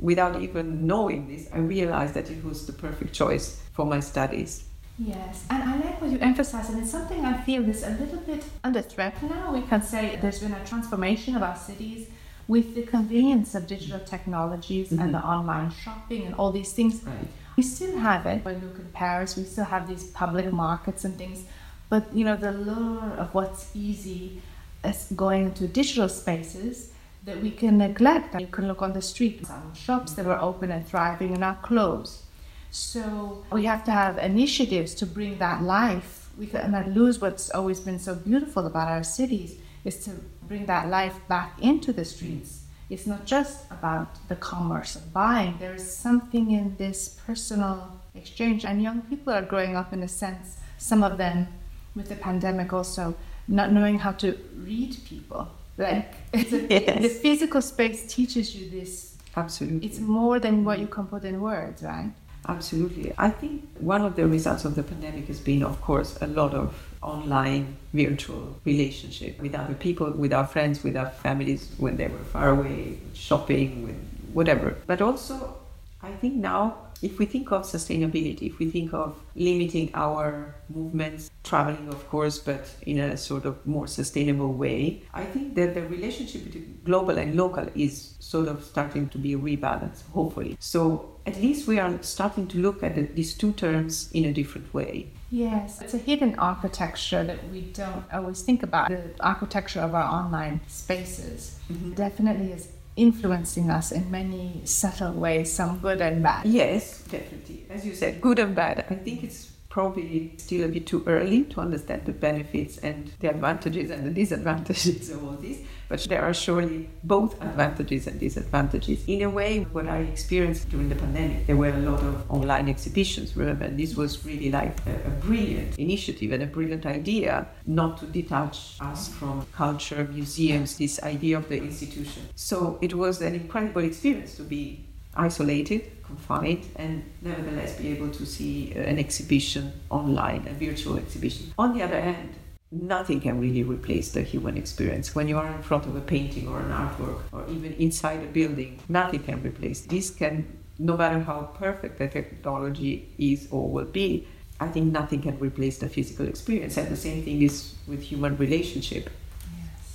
[0.00, 4.64] without even knowing this, I realized that it was the perfect choice for my studies.
[4.98, 8.18] Yes, and I like what you emphasize, and it's something I feel is a little
[8.18, 9.52] bit under threat now.
[9.52, 12.08] We can say there's been a transformation of our cities
[12.48, 15.02] with the convenience of digital technologies mm-hmm.
[15.02, 17.04] and the online shopping and all these things.
[17.04, 17.28] Right.
[17.56, 18.44] We still have it.
[18.44, 21.44] When we look in Paris, we still have these public markets and things.
[21.88, 24.42] But you know, the lure of what's easy
[24.84, 26.90] is going into digital spaces
[27.24, 28.38] that we can neglect.
[28.38, 31.54] You can look on the street, some shops that were open and thriving are now
[31.62, 32.22] closed.
[32.70, 36.28] So we have to have initiatives to bring that life.
[36.36, 40.10] We cannot lose what's always been so beautiful about our cities is to
[40.48, 42.64] bring that life back into the streets.
[42.90, 45.56] It's not just about the commerce of buying.
[45.58, 50.08] There is something in this personal exchange, and young people are growing up in a
[50.08, 50.58] sense.
[50.76, 51.48] Some of them,
[51.94, 53.14] with the pandemic, also
[53.48, 55.48] not knowing how to read people.
[55.76, 57.02] Like a, yes.
[57.02, 59.16] the physical space teaches you this.
[59.36, 62.12] Absolutely, it's more than what you can put in words, right?
[62.46, 63.12] Absolutely.
[63.16, 66.52] I think one of the results of the pandemic has been, of course, a lot
[66.52, 72.08] of online virtual relationship with other people, with our friends, with our families when they
[72.08, 73.96] were far away, shopping, with
[74.32, 74.76] whatever.
[74.86, 75.56] But also,
[76.04, 81.30] I think now, if we think of sustainability, if we think of limiting our movements,
[81.42, 85.82] traveling, of course, but in a sort of more sustainable way, I think that the
[85.82, 90.56] relationship between global and local is sort of starting to be rebalanced, hopefully.
[90.60, 94.32] So at least we are starting to look at the, these two terms in a
[94.32, 95.08] different way.
[95.30, 98.88] Yes, it's a hidden architecture that we don't always think about.
[98.88, 101.94] The architecture of our online spaces mm-hmm.
[101.94, 106.46] definitely is influencing us in many subtle ways, some good and bad.
[106.46, 107.66] Yes, definitely.
[107.70, 108.86] As you said, good and bad.
[108.88, 113.28] I think it's probably still a bit too early to understand the benefits and the
[113.28, 115.58] advantages and the disadvantages of all this.
[115.88, 119.04] But there are surely both advantages and disadvantages.
[119.08, 122.68] In a way, what I experienced during the pandemic, there were a lot of online
[122.68, 123.66] exhibitions, remember?
[123.68, 128.76] This was really like a, a brilliant initiative and a brilliant idea not to detach
[128.80, 132.22] us from culture, museums, this idea of the institution.
[132.36, 138.26] So it was an incredible experience to be isolated, confined, and nevertheless be able to
[138.26, 141.52] see uh, an exhibition online, a virtual exhibition.
[141.58, 142.34] On the other hand,
[142.70, 145.14] nothing can really replace the human experience.
[145.14, 148.26] When you are in front of a painting or an artwork, or even inside a
[148.26, 149.82] building, nothing can replace.
[149.82, 150.46] This can,
[150.78, 154.26] no matter how perfect the technology is or will be,
[154.60, 156.76] I think nothing can replace the physical experience.
[156.76, 159.10] And the same thing is with human relationship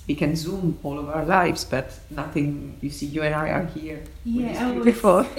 [0.10, 2.76] we can zoom all of our lives, but nothing.
[2.82, 4.04] You see, you and I are here.
[4.26, 5.20] Yeah, beautiful.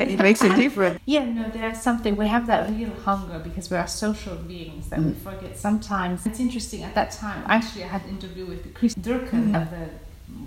[0.00, 0.98] and it makes a difference.
[1.06, 2.16] Yeah, no, there's something.
[2.16, 5.06] We have that real hunger because we are social beings that mm.
[5.06, 6.26] we forget sometimes.
[6.26, 6.82] It's interesting.
[6.82, 9.62] At that time, actually, I had an interview with Chris Dercon mm.
[9.62, 9.86] of the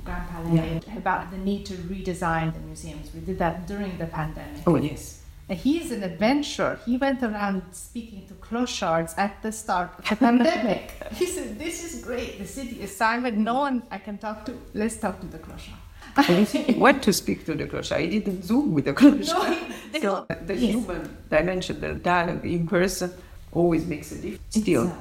[0.03, 0.97] Grand Palais yeah.
[0.97, 3.13] about the need to redesign the museums.
[3.13, 4.61] We did that during the pandemic.
[4.67, 5.20] Oh yes
[5.53, 6.79] he's an adventurer.
[6.85, 10.93] He went around speaking to clochards at the start of the pandemic.
[11.13, 12.37] He said, This is great.
[12.39, 13.37] The city is silent.
[13.37, 14.57] No one I can talk to.
[14.73, 15.75] Let's talk to the clochard.
[16.67, 18.01] he went to speak to the clochard.
[18.01, 19.27] He didn't Zoom with the clochard.
[19.93, 20.73] No, so the yes.
[20.73, 23.13] human dimension, the dialogue in person,
[23.51, 24.41] always makes a difference.
[24.49, 24.95] Still.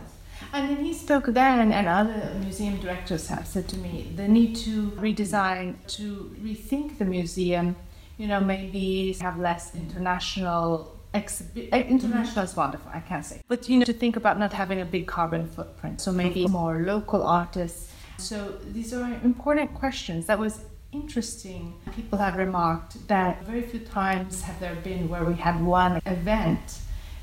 [0.53, 4.57] And then he spoke then, and other museum directors have said to me, the need
[4.57, 7.77] to redesign, to rethink the museum
[8.21, 13.41] you know, maybe have less international exhibi- eh, international is wonderful, I can't say.
[13.49, 16.03] But you know, to think about not having a big carbon footprint.
[16.03, 17.91] So maybe more local artists.
[18.19, 18.37] So
[18.77, 20.27] these are important questions.
[20.27, 20.55] That was
[20.93, 21.63] interesting.
[21.97, 26.81] People have remarked that very few times have there been where we had one event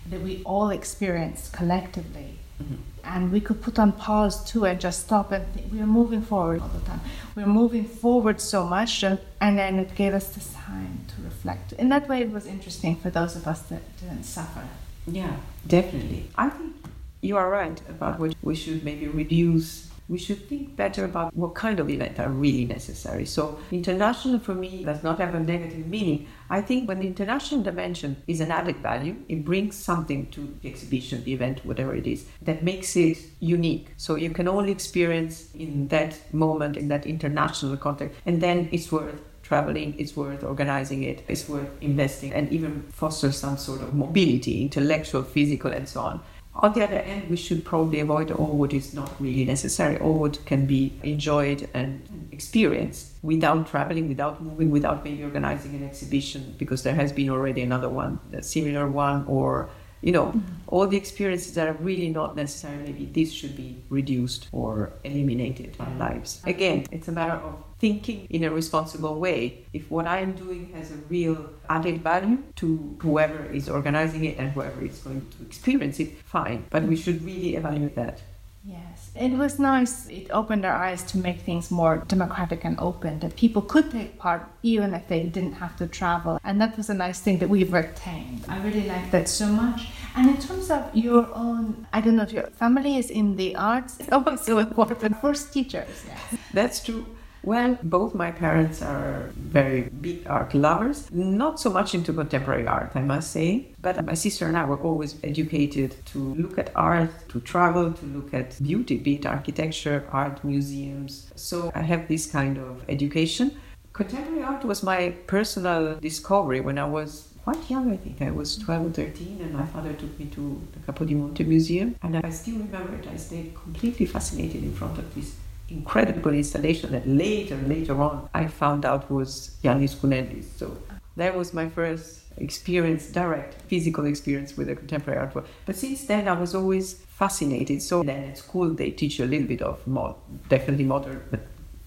[0.09, 2.39] that we all experienced collectively.
[2.59, 5.87] Mm-hmm and we could put on pause too and just stop and think, we are
[5.87, 6.99] moving forward all the time.
[7.35, 11.73] We're moving forward so much, and then it gave us this time to reflect.
[11.73, 14.63] In that way, it was interesting for those of us that didn't suffer.
[15.07, 16.29] Yeah, definitely.
[16.35, 16.75] I think
[17.21, 21.53] you are right about what we should maybe reduce we should think better about what
[21.53, 23.25] kind of events are really necessary.
[23.25, 26.27] So, international for me does not have a negative meaning.
[26.49, 30.69] I think when the international dimension is an added value, it brings something to the
[30.69, 33.89] exhibition, the event, whatever it is, that makes it unique.
[33.97, 38.91] So, you can only experience in that moment, in that international context, and then it's
[38.91, 43.93] worth traveling, it's worth organizing it, it's worth investing, and even foster some sort of
[43.93, 46.21] mobility, intellectual, physical, and so on.
[46.55, 50.17] On the other hand, we should probably avoid all what is not really necessary, all
[50.17, 56.55] what can be enjoyed and experienced without traveling, without moving, without maybe organizing an exhibition,
[56.57, 59.69] because there has been already another one, a similar one, or
[60.01, 60.39] you know, mm-hmm.
[60.67, 65.75] all the experiences that are really not necessary, maybe this should be reduced or eliminated
[65.75, 66.41] from lives.
[66.45, 69.65] Again, it's a matter of thinking in a responsible way.
[69.73, 74.37] If what I am doing has a real added value to whoever is organizing it
[74.37, 76.65] and whoever is going to experience it, fine.
[76.69, 78.21] But we should really evaluate that.
[78.67, 80.09] Yes, it was nice.
[80.09, 84.19] It opened our eyes to make things more democratic and open, that people could take
[84.19, 86.37] part even if they didn't have to travel.
[86.43, 88.43] And that was a nice thing that we've retained.
[88.49, 89.87] I really like that so much.
[90.17, 93.55] And in terms of your own, I don't know if your family is in the
[93.55, 95.21] arts, it's also important.
[95.21, 96.41] First teachers, yes.
[96.51, 97.05] That's true.
[97.47, 102.91] Well, both my parents are very big art lovers, not so much into contemporary art,
[102.93, 103.67] I must say.
[103.81, 108.05] But my sister and I were always educated to look at art, to travel, to
[108.05, 111.31] look at beauty, be it architecture, art, museums.
[111.35, 113.55] So I have this kind of education.
[113.93, 118.21] Contemporary art was my personal discovery when I was quite young, I think.
[118.21, 121.95] I was 12 or 13, and my father took me to the Capodimonte Museum.
[122.03, 123.07] And I still remember it.
[123.07, 125.33] I stayed completely fascinated in front of this
[125.69, 130.45] incredible installation that later, later on, I found out was Yannis Kounellis.
[130.57, 130.77] So
[131.15, 135.45] that was my first experience, direct physical experience with a contemporary artwork.
[135.65, 137.81] But since then, I was always fascinated.
[137.81, 140.15] So then at school, they teach you a little bit of mod,
[140.49, 141.41] definitely modern, but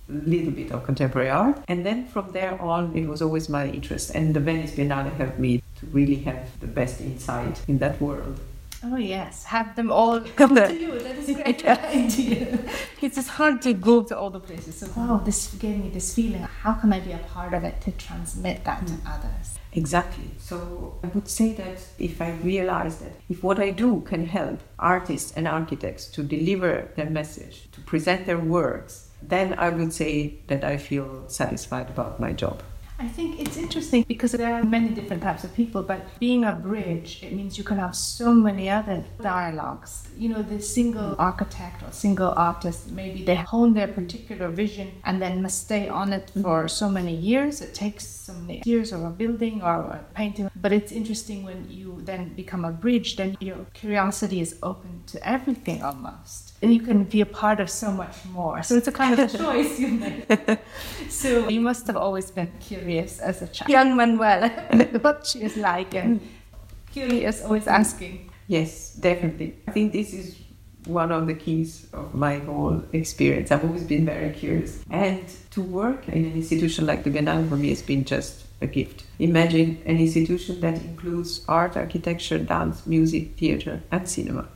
[0.08, 1.62] little bit of contemporary art.
[1.68, 4.10] And then from there on, it was always my interest.
[4.14, 8.40] And the Venice Biennale helped me to really have the best insight in that world.
[8.82, 10.98] Oh yes, have them all come to you.
[10.98, 12.58] That is a great idea.
[13.02, 14.78] It's just hard to go to all the places.
[14.78, 16.42] So wow, this gave me this feeling.
[16.42, 19.06] How can I be a part of it to transmit that to hmm.
[19.06, 19.58] others?
[19.72, 20.30] Exactly.
[20.38, 24.60] So I would say that if I realize that if what I do can help
[24.78, 30.34] artists and architects to deliver their message, to present their works then I would say
[30.46, 32.62] that I feel satisfied about my job.
[33.00, 36.52] I think it's interesting because there are many different types of people, but being a
[36.52, 40.06] bridge, it means you can have so many other dialogues.
[40.18, 45.22] You know, the single architect or single artist, maybe they hone their particular vision and
[45.22, 47.62] then must stay on it for so many years.
[47.62, 50.50] It takes so many years of a building or a painting.
[50.54, 55.26] But it's interesting when you then become a bridge, then your curiosity is open to
[55.26, 58.62] everything almost and you can be a part of so much more.
[58.62, 60.26] So it's a kind of choice you make.
[61.08, 63.70] so you must have always been curious as a child.
[63.70, 64.48] Young Manuel,
[65.00, 66.20] what she is like and
[66.92, 68.30] curious, always asking.
[68.46, 69.56] Yes, definitely.
[69.68, 70.36] I think this is
[70.86, 73.50] one of the keys of my whole experience.
[73.50, 74.82] I've always been very curious.
[74.90, 78.66] And to work in an institution like the Biennale for me has been just a
[78.66, 79.04] gift.
[79.18, 84.48] Imagine an institution that includes art, architecture, dance, music, theater, and cinema.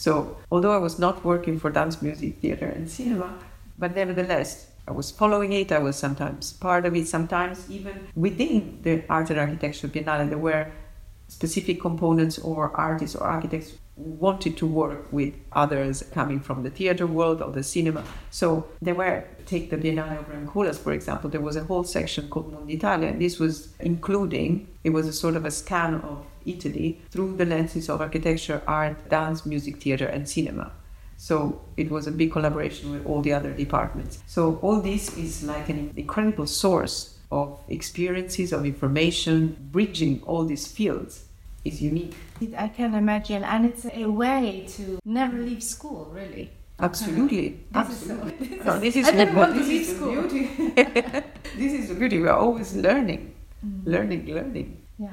[0.00, 3.34] So, although I was not working for dance, music, theater, and cinema,
[3.78, 5.70] but nevertheless, I was following it.
[5.72, 7.06] I was sometimes part of it.
[7.06, 10.72] Sometimes even within the art and architecture biennale, there were
[11.28, 17.06] specific components or artists or architects wanted to work with others coming from the theater
[17.06, 18.02] world or the cinema.
[18.30, 21.84] So there were, take the Biennale of Rem Koolhaas, for example, there was a whole
[21.84, 25.96] section called Mondo Italia, and this was including, it was a sort of a scan
[25.96, 30.72] of Italy through the lenses of architecture, art, dance, music, theater, and cinema.
[31.16, 34.22] So it was a big collaboration with all the other departments.
[34.26, 40.66] So all this is like an incredible source of experiences, of information, bridging all these
[40.66, 41.26] fields
[41.64, 42.14] is unique.
[42.56, 46.50] I can imagine, and it's a way to never leave school, really.
[46.78, 48.56] Absolutely, this absolutely.
[48.56, 50.12] Is so, no, this is I never want to leave school.
[50.12, 50.46] beauty.
[51.56, 52.18] this is the beauty.
[52.18, 53.34] We are always learning,
[53.64, 53.84] mm.
[53.84, 54.80] learning, learning.
[54.98, 55.08] Yeah.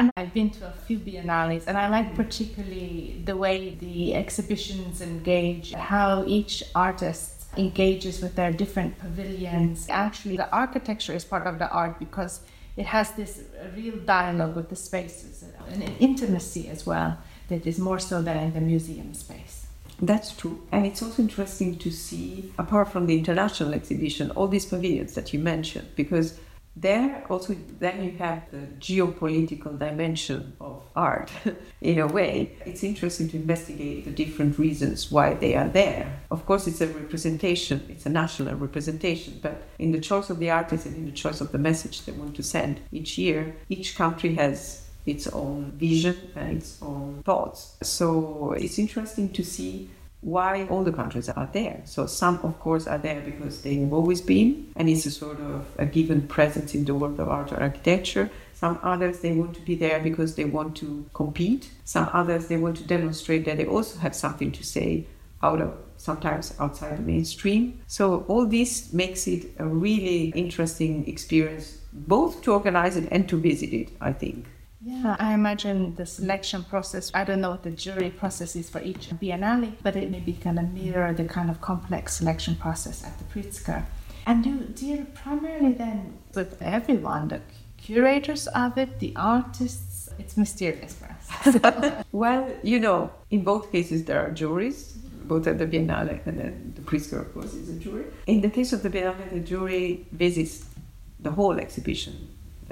[0.00, 5.02] And I've been to a few biennales, and I like particularly the way the exhibitions
[5.02, 9.86] engage, how each artist engages with their different pavilions.
[9.90, 12.40] Actually, the architecture is part of the art because
[12.78, 13.42] it has this
[13.76, 18.38] real dialogue with the spaces and an intimacy as well that is more so than
[18.38, 19.66] in the museum space.
[20.00, 20.66] That's true.
[20.72, 25.34] And it's also interesting to see, apart from the international exhibition, all these pavilions that
[25.34, 26.40] you mentioned, because
[26.76, 31.30] there also then you have the geopolitical dimension of art
[31.80, 32.52] in a way.
[32.64, 36.20] It's interesting to investigate the different reasons why they are there.
[36.30, 40.50] Of course it's a representation it's a national representation but in the choice of the
[40.50, 43.96] artist and in the choice of the message they want to send each year each
[43.96, 47.76] country has its own vision and its own thoughts.
[47.82, 49.90] So it's interesting to see
[50.22, 51.80] why all the countries are there.
[51.84, 55.40] So some, of course, are there because they have always been, and it's a sort
[55.40, 58.30] of a given presence in the world of art or architecture.
[58.52, 61.70] Some others, they want to be there because they want to compete.
[61.84, 65.06] Some others, they want to demonstrate that they also have something to say
[65.42, 67.80] out of sometimes outside the mainstream.
[67.86, 73.38] So all this makes it a really interesting experience, both to organize it and to
[73.38, 74.46] visit it, I think.
[74.82, 77.10] Yeah, uh, I imagine the selection process.
[77.12, 80.58] I don't know what the jury process is for each biennale, but it maybe kind
[80.58, 83.84] of mirror the kind of complex selection process at the Pritzker.
[84.26, 87.42] And you deal primarily then with everyone, the
[87.76, 90.08] curators of it, the artists.
[90.18, 92.04] It's mysterious for us.
[92.12, 94.92] well, you know, in both cases there are juries,
[95.24, 98.06] both at the Biennale and then the Pritzker, of course, is a jury.
[98.26, 100.64] In the case of the Biennale, the jury visits
[101.18, 102.28] the whole exhibition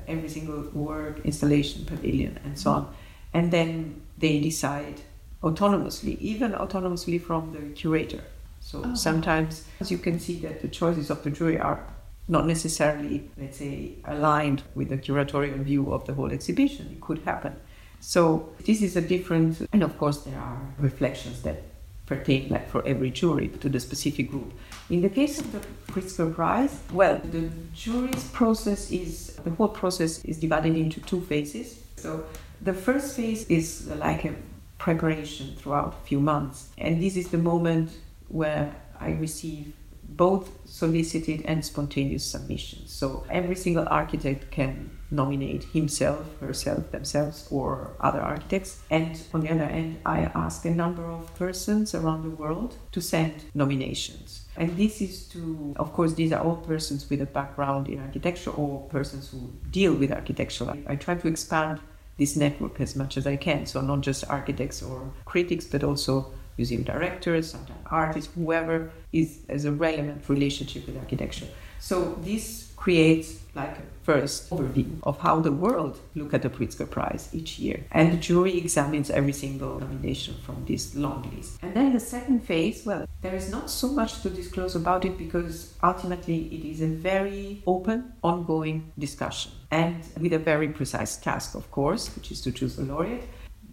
[0.06, 2.94] every single work, installation, pavilion, and so on.
[3.32, 5.00] And then they decide
[5.42, 8.22] autonomously, even autonomously from the curator.
[8.60, 8.94] So oh.
[8.94, 11.86] sometimes as you can see that the choices of the jury are
[12.26, 16.88] not necessarily, let's say, aligned with the curatorial view of the whole exhibition.
[16.92, 17.56] It could happen.
[18.00, 21.62] So this is a different, and of course there are reflections that
[22.08, 24.50] pertain, like for every jury, to the specific group.
[24.88, 25.60] In the case of the
[25.92, 31.78] Pritzker Prize, well, the jury's process is the whole process is divided into two phases.
[31.96, 32.24] So
[32.62, 34.34] the first phase is like a
[34.78, 37.90] preparation throughout a few months, and this is the moment
[38.28, 39.74] where I receive
[40.08, 42.92] both solicited and spontaneous submissions.
[42.92, 48.80] So every single architect can nominate himself, herself, themselves, or other architects.
[48.90, 53.00] And on the other end, I ask a number of persons around the world to
[53.00, 54.46] send nominations.
[54.56, 58.50] And this is to, of course, these are all persons with a background in architecture
[58.50, 60.74] or persons who deal with architecture.
[60.86, 61.80] I try to expand
[62.18, 63.64] this network as much as I can.
[63.66, 69.64] So, not just architects or critics, but also museum directors, sometimes artists, whoever is has
[69.64, 71.46] a relevant relationship with architecture.
[71.80, 76.88] So, this creates like a first overview of how the world look at the Pritzker
[76.88, 77.84] Prize each year.
[77.90, 81.58] And the jury examines every single nomination from this long list.
[81.62, 85.18] And then the second phase, well, there is not so much to disclose about it
[85.18, 89.52] because ultimately it is a very open, ongoing discussion.
[89.70, 93.24] And with a very precise task, of course, which is to choose a laureate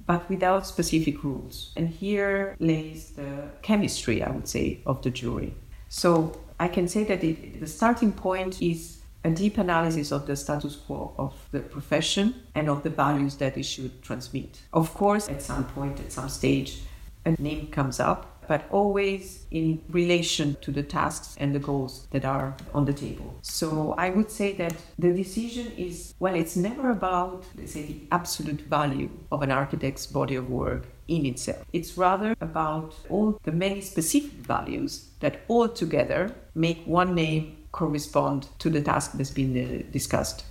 [0.08, 1.72] but without specific rules.
[1.76, 5.54] And here lays the chemistry, I would say, of the jury.
[5.90, 10.36] So I can say that it, the starting point is a deep analysis of the
[10.36, 14.62] status quo of the profession and of the values that it should transmit.
[14.72, 16.82] Of course, at some point, at some stage,
[17.26, 22.26] a name comes up but always in relation to the tasks and the goals that
[22.26, 23.36] are on the table.
[23.42, 28.02] So I would say that the decision is, well, it's never about, let's say, the
[28.12, 31.64] absolute value of an architect's body of work in itself.
[31.74, 38.48] It's rather about all the many specific values that all together make one name correspond
[38.60, 40.46] to the task that's been uh, discussed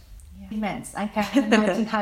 [0.54, 0.94] immense.
[0.94, 2.00] I can't imagine how.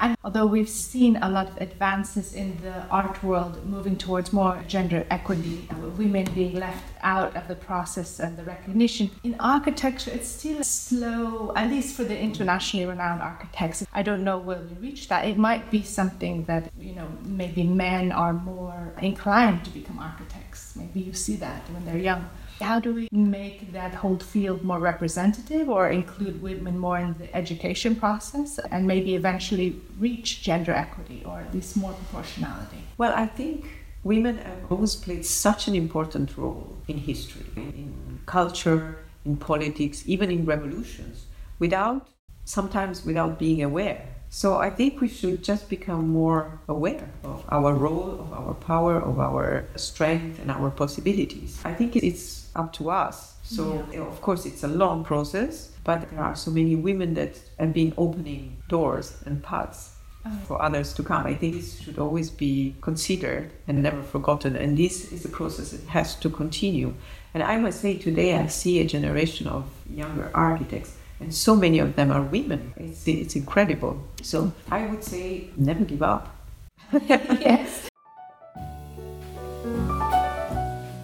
[0.00, 4.62] And although we've seen a lot of advances in the art world moving towards more
[4.66, 10.28] gender equity, women being left out of the process and the recognition, in architecture it's
[10.28, 13.84] still slow, at least for the internationally renowned architects.
[13.92, 15.26] I don't know where we reach that.
[15.26, 20.76] It might be something that, you know, maybe men are more inclined to become architects.
[20.76, 22.28] Maybe you see that when they're young.
[22.60, 27.34] How do we make that whole field more representative or include women more in the
[27.36, 32.78] education process and maybe eventually reach gender equity or at least more proportionality?
[32.96, 33.66] Well, I think
[34.04, 40.30] women have always played such an important role in history, in culture, in politics, even
[40.30, 41.26] in revolutions,
[41.58, 42.08] without
[42.46, 44.06] sometimes without being aware.
[44.30, 49.00] So I think we should just become more aware of our role, of our power,
[49.00, 51.60] of our strength, and our possibilities.
[51.64, 53.34] I think it's up to us.
[53.42, 54.00] So, yeah.
[54.00, 57.94] of course, it's a long process, but there are so many women that have been
[57.96, 59.94] opening doors and paths
[60.24, 60.38] oh.
[60.46, 61.26] for others to come.
[61.26, 64.56] I think this should always be considered and never forgotten.
[64.56, 66.94] And this is a process that has to continue.
[67.34, 71.78] And I must say, today I see a generation of younger architects, and so many
[71.78, 72.72] of them are women.
[72.76, 74.02] It's, it's incredible.
[74.22, 76.34] So I would say, never give up.
[76.92, 77.88] yes.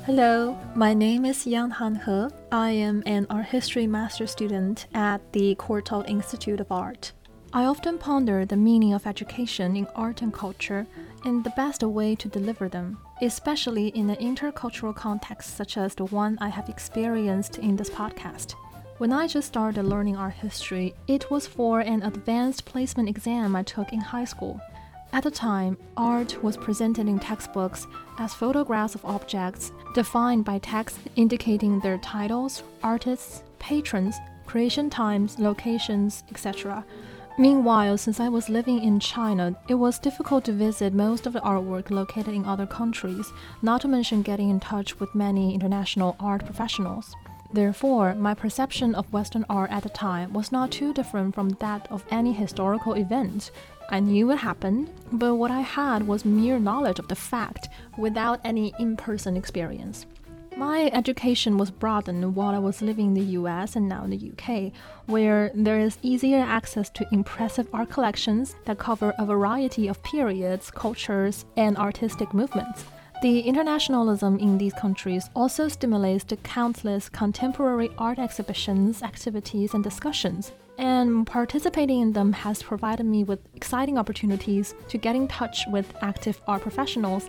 [0.05, 2.37] Hello, my name is Yang Han He.
[2.51, 7.13] I am an art history master student at the Courtauld Institute of Art.
[7.53, 10.89] I often ponder the meaning of education in art and culture
[11.25, 16.07] and the best way to deliver them, especially in an intercultural context such as the
[16.07, 18.57] one I have experienced in this podcast.
[18.99, 23.63] When I just started learning art history, it was for an advanced placement exam I
[23.63, 24.61] took in high school.
[25.15, 27.87] At the time, art was presented in textbooks
[28.19, 36.25] as photographs of objects defined by text indicating their titles, artists, patrons, creation times, locations,
[36.31, 36.83] etc.
[37.39, 41.41] Meanwhile, since I was living in China, it was difficult to visit most of the
[41.41, 46.45] artwork located in other countries, not to mention getting in touch with many international art
[46.47, 47.15] professionals.
[47.53, 51.87] Therefore, my perception of Western art at the time was not too different from that
[51.91, 53.51] of any historical event,
[53.91, 57.69] I knew what happened, but what I had was mere knowledge of the fact
[57.99, 60.07] without any in person experience.
[60.57, 64.33] My education was broadened while I was living in the US and now in the
[64.33, 64.73] UK,
[65.07, 70.71] where there is easier access to impressive art collections that cover a variety of periods,
[70.71, 72.85] cultures, and artistic movements.
[73.23, 80.53] The internationalism in these countries also stimulates the countless contemporary art exhibitions, activities, and discussions
[80.79, 85.93] and participating in them has provided me with exciting opportunities to get in touch with
[86.03, 87.29] active art professionals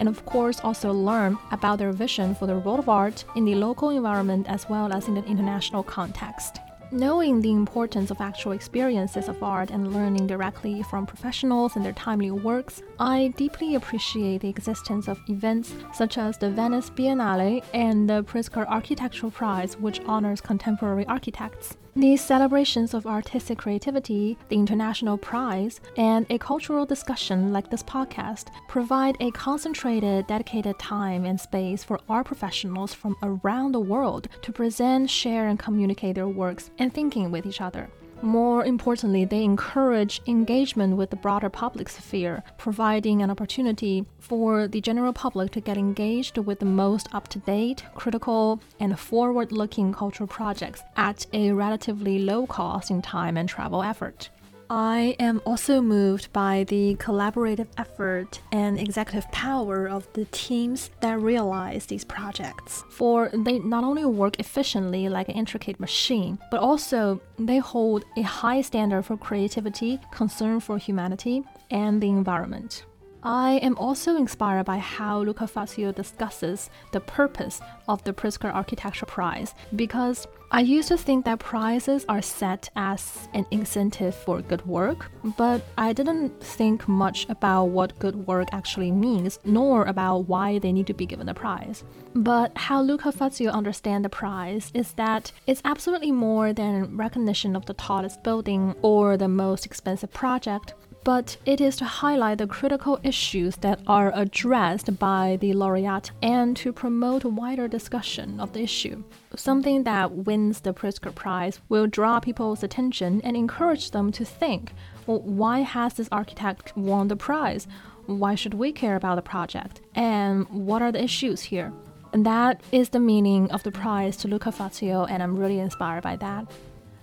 [0.00, 3.54] and of course also learn about their vision for the role of art in the
[3.54, 6.58] local environment as well as in the international context.
[6.90, 11.94] Knowing the importance of actual experiences of art and learning directly from professionals and their
[11.94, 18.10] timely works, I deeply appreciate the existence of events such as the Venice Biennale and
[18.10, 21.78] the Pritzker Architectural Prize, which honors contemporary architects.
[21.94, 28.46] These celebrations of artistic creativity, the International Prize, and a cultural discussion like this podcast
[28.66, 34.52] provide a concentrated, dedicated time and space for art professionals from around the world to
[34.52, 37.90] present, share, and communicate their works and thinking with each other.
[38.22, 44.80] More importantly, they encourage engagement with the broader public sphere, providing an opportunity for the
[44.80, 49.92] general public to get engaged with the most up to date, critical, and forward looking
[49.92, 54.30] cultural projects at a relatively low cost in time and travel effort.
[54.74, 61.20] I am also moved by the collaborative effort and executive power of the teams that
[61.20, 62.82] realize these projects.
[62.88, 68.22] For they not only work efficiently like an intricate machine, but also they hold a
[68.22, 72.86] high standard for creativity, concern for humanity, and the environment.
[73.24, 79.54] I am also inspired by how Lucá-Dazio discusses the purpose of the Pritzker Architecture Prize
[79.76, 85.10] because I used to think that prizes are set as an incentive for good work,
[85.38, 90.72] but I didn't think much about what good work actually means, nor about why they
[90.72, 91.84] need to be given a prize.
[92.14, 97.74] But how Lucá-Dazio understands the prize is that it's absolutely more than recognition of the
[97.74, 100.74] tallest building or the most expensive project
[101.04, 106.56] but it is to highlight the critical issues that are addressed by the laureate and
[106.56, 109.02] to promote wider discussion of the issue.
[109.34, 114.72] Something that wins the Pritzker Prize will draw people's attention and encourage them to think
[115.06, 117.66] well, why has this architect won the prize?
[118.06, 119.80] Why should we care about the project?
[119.94, 121.72] And what are the issues here?
[122.12, 126.16] And that is the meaning of the prize to Lucá-Dazio, and I'm really inspired by
[126.16, 126.46] that.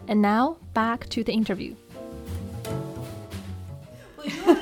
[0.07, 1.75] And now, back to the interview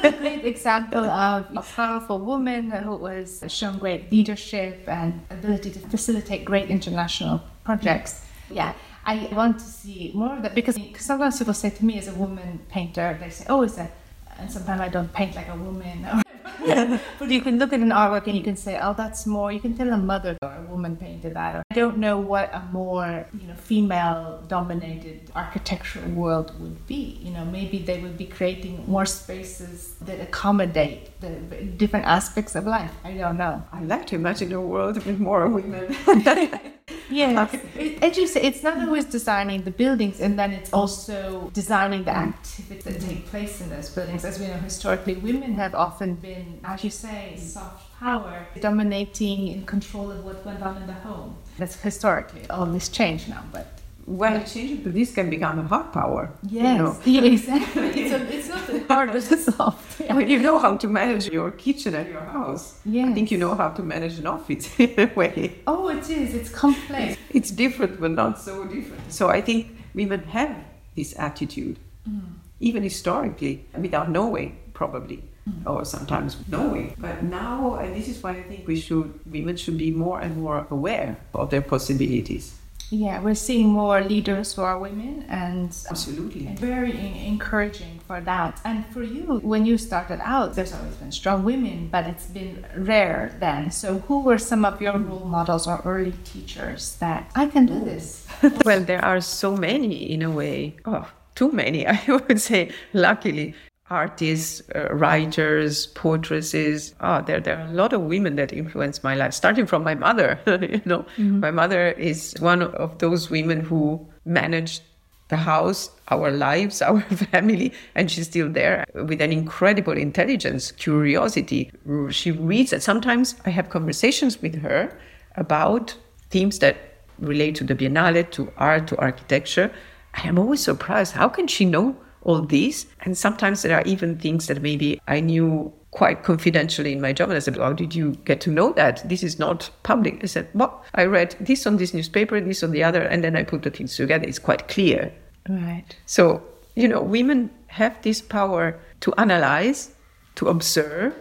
[0.04, 5.80] a great example of a powerful woman who was shown great leadership and ability to
[5.80, 8.26] facilitate great international projects.
[8.50, 8.74] Yeah,
[9.06, 12.14] I want to see more of that because sometimes people say to me as a
[12.14, 13.92] woman painter, they say, "Oh, is that?"
[14.40, 16.06] And sometimes I don't paint like a woman.
[17.20, 19.60] but you can look at an artwork and you can say, oh, that's more, you
[19.60, 21.56] can tell a mother or a woman painted that.
[21.56, 27.20] Or, I don't know what a more, you know, female dominated architectural world would be.
[27.22, 31.30] You know, maybe they would be creating more spaces that accommodate the
[31.78, 32.92] different aspects of life.
[33.04, 33.64] I don't know.
[33.72, 35.96] I like to imagine a world with more women.
[37.10, 37.56] Yes.
[38.02, 42.12] As you say, it's not always designing the buildings, and then it's also designing the
[42.12, 44.26] activities that take place in those buildings.
[44.26, 49.66] As we know, historically, women have often been, as you say, soft power, dominating in
[49.66, 51.36] control of what went on in the home.
[51.58, 52.48] That's historically.
[52.50, 53.68] All this changed now, but
[54.08, 56.32] well, changing to this can become a hard power.
[56.44, 56.98] Yes, you know?
[57.06, 57.88] yeah, exactly.
[57.90, 60.00] it's, a, it's not hard, it's soft.
[60.08, 60.16] Yeah.
[60.16, 63.10] When you know how to manage your kitchen and your house, yes.
[63.10, 65.60] I think you know how to manage an office in a way.
[65.68, 66.34] Oh, it is.
[66.34, 67.18] It's complex.
[67.32, 69.12] It's different, but not so different.
[69.12, 70.56] So I think women have
[70.96, 71.78] this attitude,
[72.08, 72.22] mm.
[72.62, 75.24] even historically, without knowing, probably.
[75.50, 75.66] Mm.
[75.66, 79.78] Or sometimes knowing, but now, and this is why I think we should, women should
[79.78, 82.54] be more and more aware of their possibilities
[82.90, 88.62] yeah, we're seeing more leaders who are women, and uh, absolutely very encouraging for that.
[88.64, 92.66] And for you, when you started out, there's always been strong women, but it's been
[92.78, 93.72] rare then.
[93.72, 97.80] So, who were some of your role models or early teachers that I can do
[97.84, 98.26] this?
[98.66, 100.78] well, there are so many in a way.
[100.86, 102.72] Oh, too many, I would say.
[102.94, 103.54] Luckily,
[103.90, 106.94] artists, uh, writers, poetresses.
[107.00, 109.96] Ah, there, there are a lot of women that influenced my life, starting from my
[109.96, 110.40] mother.
[110.48, 111.40] you know, mm-hmm.
[111.40, 114.82] my mother is one of those women who managed
[115.30, 121.72] the house, our lives, our family, and she's still there with an incredible intelligence, curiosity.
[122.10, 124.98] She reads, and sometimes I have conversations with her
[125.36, 125.96] about
[126.30, 126.78] themes that
[127.20, 129.72] relate to the Biennale, to art, to architecture.
[130.14, 131.14] I am always surprised.
[131.14, 131.96] How can she know
[132.28, 132.86] all these.
[133.02, 137.30] And sometimes there are even things that maybe I knew quite confidentially in my job.
[137.30, 139.08] And I said, How did you get to know that?
[139.08, 140.24] This is not public.
[140.24, 143.36] I said, Well, I read this on this newspaper, this on the other, and then
[143.36, 144.28] I put the things together.
[144.28, 145.12] It's quite clear.
[145.50, 145.96] Right.
[146.06, 146.44] So,
[146.76, 149.96] you know, women have this power to analyze,
[150.36, 151.16] to observe,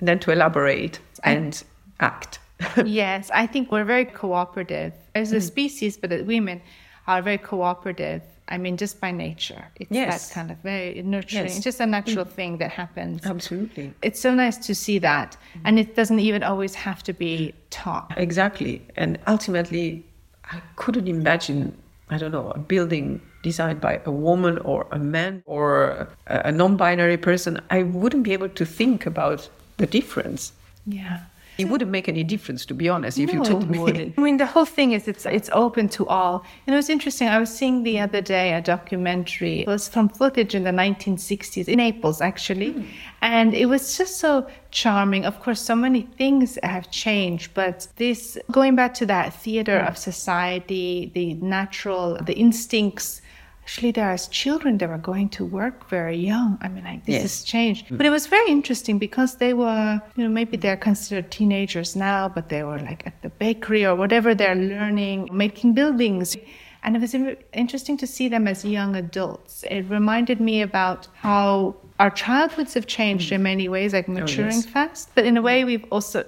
[0.00, 1.62] and then to elaborate and
[2.00, 2.40] act.
[2.84, 5.42] yes, I think we're very cooperative as a mm.
[5.42, 6.60] species, but women
[7.06, 9.64] are very cooperative I mean, just by nature.
[9.76, 10.28] It's yes.
[10.28, 11.44] that kind of very nurturing.
[11.44, 11.56] Yes.
[11.56, 12.30] It's just a natural mm.
[12.30, 13.26] thing that happens.
[13.26, 13.92] Absolutely.
[14.02, 15.36] It's so nice to see that.
[15.64, 18.12] And it doesn't even always have to be taught.
[18.16, 18.82] Exactly.
[18.96, 20.04] And ultimately,
[20.44, 21.76] I couldn't imagine,
[22.08, 26.76] I don't know, a building designed by a woman or a man or a non
[26.76, 27.60] binary person.
[27.70, 30.52] I wouldn't be able to think about the difference.
[30.86, 31.20] Yeah.
[31.58, 33.80] It wouldn't make any difference, to be honest, if no, you told me.
[33.80, 34.16] Wouldn't.
[34.16, 36.44] I mean, the whole thing is it's it's open to all.
[36.66, 37.26] And it was interesting.
[37.26, 39.62] I was seeing the other day a documentary.
[39.62, 42.86] It was from footage in the 1960s in Naples, actually, mm.
[43.22, 45.24] and it was just so charming.
[45.24, 49.88] Of course, so many things have changed, but this going back to that theater mm.
[49.88, 53.20] of society, the natural, the instincts
[53.68, 57.12] actually there as children they were going to work very young i mean like this
[57.12, 57.22] yes.
[57.22, 57.98] has changed mm.
[57.98, 62.26] but it was very interesting because they were you know maybe they're considered teenagers now
[62.26, 66.36] but they were like at the bakery or whatever they're learning making buildings
[66.84, 67.14] And it was
[67.62, 69.64] interesting to see them as young adults.
[69.76, 73.50] It reminded me about how our childhoods have changed in mm.
[73.50, 74.74] many ways, like maturing oh, yes.
[74.76, 76.20] fast, but in a way we've also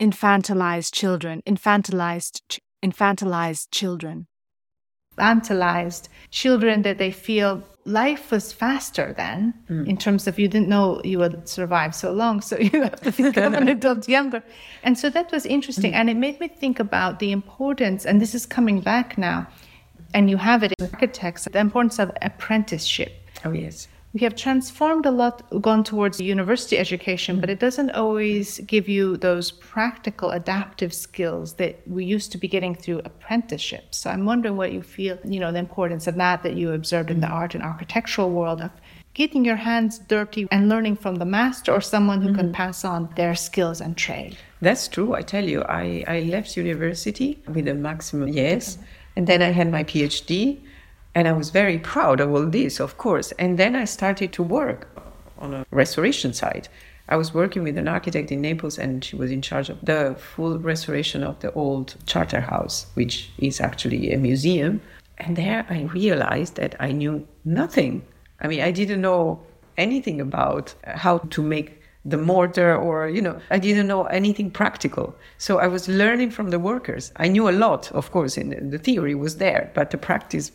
[0.00, 4.16] infantilized children, infantilized, ch- infantilized children.
[5.20, 9.86] Infantilized children that they feel life was faster then mm.
[9.86, 13.10] in terms of you didn't know you would survive so long so you have to
[13.10, 14.42] become an adult younger
[14.82, 15.96] and so that was interesting mm.
[15.96, 19.46] and it made me think about the importance and this is coming back now
[20.12, 23.12] and you have it in architects the importance of apprenticeship
[23.44, 28.58] oh yes we have transformed a lot, gone towards university education, but it doesn't always
[28.60, 33.98] give you those practical adaptive skills that we used to be getting through apprenticeships.
[33.98, 37.10] So I'm wondering what you feel, you know, the importance of that that you observed
[37.10, 38.72] in the art and architectural world of
[39.14, 42.38] getting your hands dirty and learning from the master or someone who mm-hmm.
[42.38, 44.36] can pass on their skills and trade.
[44.60, 45.14] That's true.
[45.14, 48.78] I tell you, I, I left university with a maximum yes,
[49.14, 50.60] and then I had my PhD
[51.14, 53.32] and I was very proud of all this, of course.
[53.32, 54.88] And then I started to work
[55.38, 56.68] on a restoration site.
[57.08, 60.14] I was working with an architect in Naples, and she was in charge of the
[60.18, 64.80] full restoration of the old charter house, which is actually a museum.
[65.18, 68.04] And there I realized that I knew nothing.
[68.40, 69.40] I mean, I didn't know
[69.76, 75.14] anything about how to make the mortar or you know i didn't know anything practical
[75.36, 78.78] so i was learning from the workers i knew a lot of course in the
[78.78, 80.50] theory was there but the practice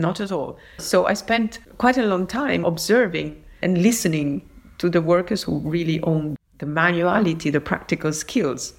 [0.00, 0.58] not at all.
[0.78, 4.48] So I spent quite a long time observing and listening
[4.78, 8.74] to the workers who really own the manuality, the practical skills.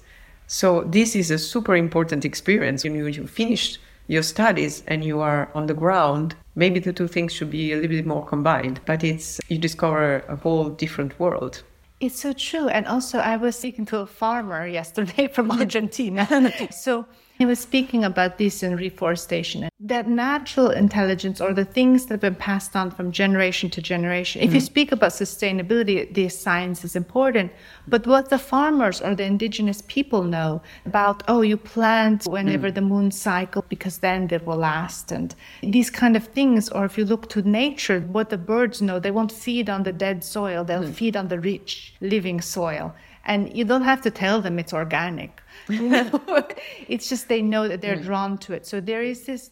[0.46, 2.84] So this is a super important experience.
[2.84, 7.32] When you finish your studies and you are on the ground, maybe the two things
[7.32, 11.62] should be a little bit more combined, but it's you discover a whole different world.
[12.00, 12.68] It's so true.
[12.68, 16.26] And also I was speaking to a farmer yesterday from Argentina.
[16.70, 17.06] so
[17.42, 22.20] he was speaking about this in reforestation, that natural intelligence or the things that have
[22.20, 24.40] been passed on from generation to generation.
[24.40, 24.72] If you mm-hmm.
[24.72, 27.50] speak about sustainability, the science is important.
[27.88, 32.74] But what the farmers or the indigenous people know about, oh, you plant whenever mm.
[32.76, 35.10] the moon cycle because then it will last.
[35.10, 35.34] And
[35.64, 39.10] these kind of things, or if you look to nature, what the birds know, they
[39.10, 40.94] won't feed on the dead soil, they'll mm.
[40.94, 42.94] feed on the rich, living soil.
[43.24, 45.41] And you don't have to tell them it's organic
[46.88, 48.04] it's just they know that they're mm.
[48.04, 48.66] drawn to it.
[48.66, 49.50] So there is this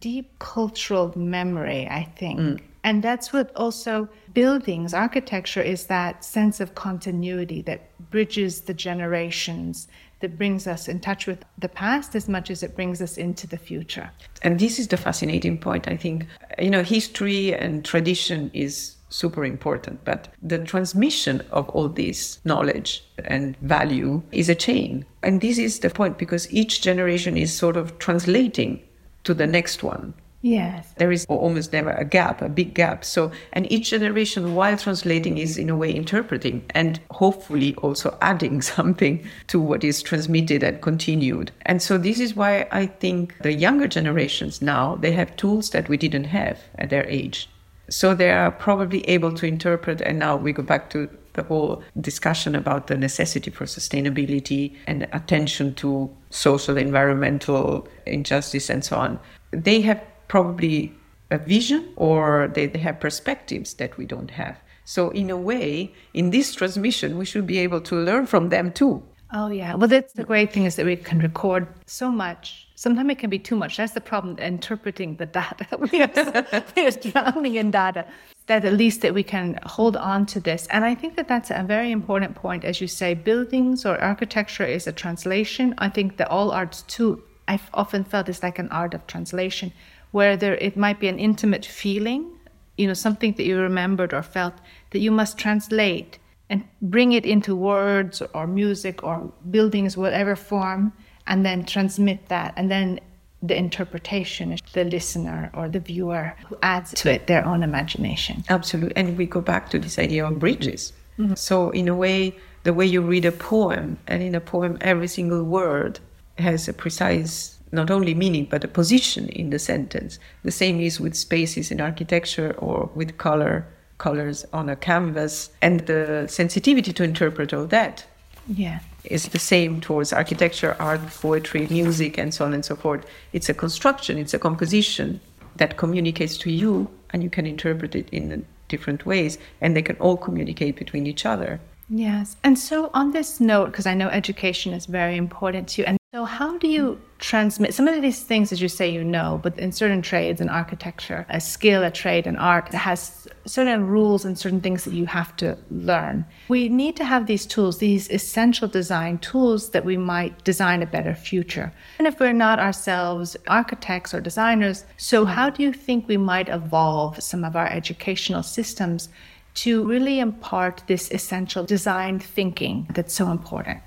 [0.00, 2.40] deep cultural memory, I think.
[2.40, 2.60] Mm.
[2.84, 9.88] And that's what also buildings, architecture is that sense of continuity that bridges the generations,
[10.20, 13.46] that brings us in touch with the past as much as it brings us into
[13.46, 14.10] the future.
[14.42, 16.26] And this is the fascinating point, I think.
[16.58, 20.04] You know, history and tradition is super important.
[20.04, 25.06] But the transmission of all this knowledge and value is a chain.
[25.22, 28.82] And this is the point because each generation is sort of translating
[29.24, 30.14] to the next one.
[30.40, 30.94] Yes.
[30.96, 33.04] There is almost never a gap, a big gap.
[33.04, 38.62] So, and each generation, while translating, is in a way interpreting and hopefully also adding
[38.62, 41.50] something to what is transmitted and continued.
[41.62, 45.88] And so, this is why I think the younger generations now, they have tools that
[45.88, 47.48] we didn't have at their age.
[47.90, 51.82] So they are probably able to interpret, and now we go back to the whole
[52.00, 59.18] discussion about the necessity for sustainability and attention to social, environmental injustice, and so on.
[59.52, 60.92] They have probably
[61.30, 64.58] a vision or they, they have perspectives that we don't have.
[64.84, 68.72] So, in a way, in this transmission, we should be able to learn from them
[68.72, 69.02] too.
[69.32, 69.74] Oh, yeah.
[69.74, 72.67] Well, that's the great thing is that we can record so much.
[72.78, 73.76] Sometimes it can be too much.
[73.76, 75.66] That's the problem, interpreting the data.
[75.90, 78.06] we, are, we are drowning in data.
[78.46, 80.68] That at least that we can hold on to this.
[80.68, 82.64] And I think that that's a very important point.
[82.64, 85.74] As you say, buildings or architecture is a translation.
[85.78, 89.72] I think that all arts too, I've often felt is like an art of translation,
[90.12, 92.30] where there it might be an intimate feeling,
[92.76, 94.54] you know, something that you remembered or felt
[94.90, 100.92] that you must translate and bring it into words or music or buildings, whatever form,
[101.28, 102.54] and then transmit that.
[102.56, 103.00] And then
[103.42, 108.42] the interpretation is the listener or the viewer who adds to it their own imagination.
[108.48, 108.96] Absolutely.
[108.96, 110.92] And we go back to this idea of bridges.
[111.18, 111.34] Mm-hmm.
[111.34, 115.08] So, in a way, the way you read a poem, and in a poem, every
[115.08, 116.00] single word
[116.38, 120.18] has a precise not only meaning but a position in the sentence.
[120.42, 123.66] The same is with spaces in architecture or with color
[123.98, 128.06] colors on a canvas and the sensitivity to interpret all that
[128.46, 128.78] yeah
[129.10, 133.04] is the same towards architecture art poetry music and so on and so forth.
[133.32, 135.20] It's a construction it's a composition
[135.56, 139.96] that communicates to you and you can interpret it in different ways and they can
[139.96, 142.36] all communicate between each other Yes.
[142.44, 145.98] And so, on this note, because I know education is very important to you, and
[146.14, 149.58] so how do you transmit some of these things, as you say, you know, but
[149.58, 154.38] in certain trades and architecture, a skill, a trade, an art has certain rules and
[154.38, 156.24] certain things that you have to learn.
[156.48, 160.86] We need to have these tools, these essential design tools that we might design a
[160.86, 161.72] better future.
[161.98, 166.48] And if we're not ourselves architects or designers, so how do you think we might
[166.48, 169.10] evolve some of our educational systems
[169.54, 173.82] to really impart this essential design thinking that's so important?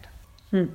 [0.50, 0.66] Hmm.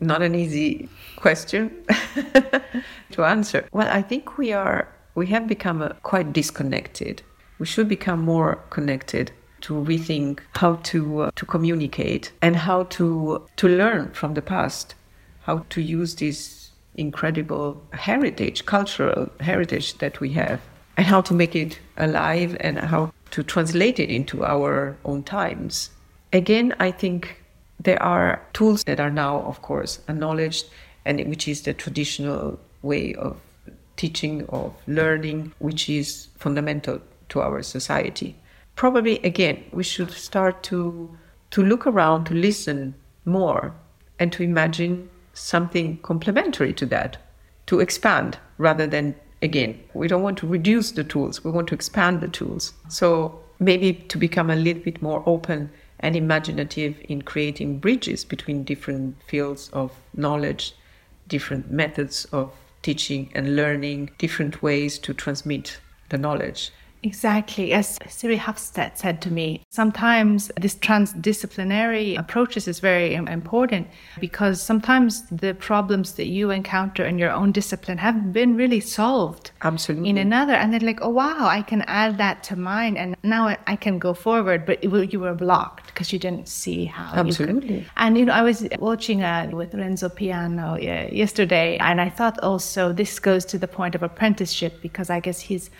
[0.00, 1.84] Not an easy question
[3.12, 3.66] to answer.
[3.72, 7.22] Well, I think we are we have become uh, quite disconnected.
[7.58, 9.32] We should become more connected
[9.62, 14.94] to rethink how to uh, to communicate and how to to learn from the past,
[15.42, 20.60] how to use this incredible heritage, cultural heritage that we have,
[20.96, 25.90] and how to make it alive and how to translate it into our own times.
[26.32, 27.42] Again, I think
[27.80, 30.66] there are tools that are now, of course, acknowledged,
[31.04, 33.36] and which is the traditional way of
[33.96, 38.36] teaching, of learning, which is fundamental to our society.
[38.74, 41.16] Probably, again, we should start to,
[41.50, 43.74] to look around, to listen more,
[44.18, 47.18] and to imagine something complementary to that,
[47.66, 51.74] to expand rather than again, we don't want to reduce the tools, we want to
[51.74, 52.72] expand the tools.
[52.88, 55.70] So maybe to become a little bit more open
[56.00, 60.74] and imaginative in creating bridges between different fields of knowledge,
[61.28, 65.78] different methods of teaching and learning, different ways to transmit
[66.10, 66.70] the knowledge.
[67.02, 67.72] Exactly.
[67.72, 73.86] As Siri Hustvedt said to me, sometimes this transdisciplinary approaches is very important
[74.20, 79.52] because sometimes the problems that you encounter in your own discipline have been really solved
[79.62, 80.10] Absolutely.
[80.10, 80.54] in another.
[80.54, 83.98] And then like, oh, wow, I can add that to mine and now I can
[83.98, 84.66] go forward.
[84.66, 87.12] But you were blocked because you didn't see how.
[87.14, 87.86] Absolutely.
[87.96, 92.92] And, you know, I was watching uh, with Renzo Piano yesterday and I thought also
[92.92, 95.70] this goes to the point of apprenticeship because I guess he's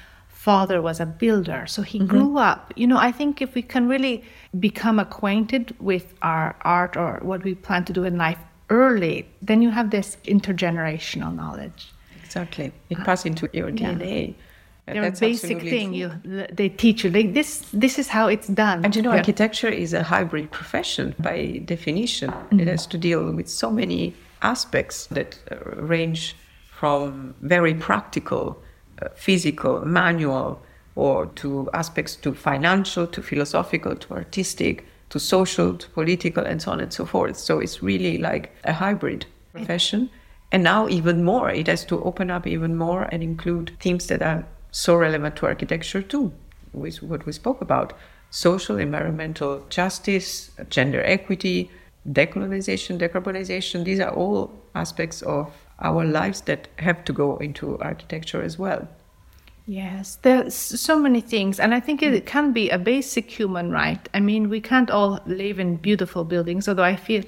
[0.47, 1.63] father was a builder.
[1.75, 2.13] So he mm-hmm.
[2.13, 2.73] grew up.
[2.77, 4.17] You know, I think if we can really
[4.69, 8.39] become acquainted with our art or what we plan to do in life
[8.71, 9.17] early,
[9.49, 11.81] then you have this intergenerational knowledge.
[12.25, 12.67] Exactly.
[12.91, 13.95] It passes into your yeah.
[13.95, 14.35] DNA.
[14.87, 16.09] They're a basic thing you
[16.61, 17.51] they teach you like this
[17.85, 19.23] this is how it's done and you know yeah.
[19.23, 21.39] architecture is a hybrid profession by
[21.75, 22.61] definition mm-hmm.
[22.61, 25.57] it has to deal with so many aspects that uh,
[25.95, 26.37] range
[26.81, 28.66] from very practical uh,
[29.15, 30.63] physical, manual,
[30.95, 36.73] or to aspects to financial, to philosophical, to artistic, to social, to political, and so
[36.73, 37.37] on and so forth.
[37.37, 40.11] So it's really like a hybrid profession.
[40.53, 44.23] And now, even more, it has to open up even more and include themes that
[44.23, 46.33] are so relevant to architecture, too,
[46.73, 47.93] with what we spoke about
[48.31, 51.71] social, environmental justice, gender equity,
[52.11, 53.85] decolonization, decarbonization.
[53.85, 58.89] These are all aspects of our lives that have to go into architecture as well.
[59.67, 64.09] Yes, there's so many things, and I think it can be a basic human right.
[64.15, 67.25] I mean, we can't all live in beautiful buildings, although I feel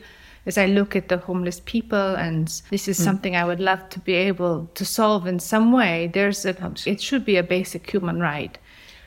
[0.46, 3.03] as I look at the homeless people, and this is mm.
[3.03, 6.11] something I would love to be able to solve in some way.
[6.14, 8.57] There's a, it should be a basic human right,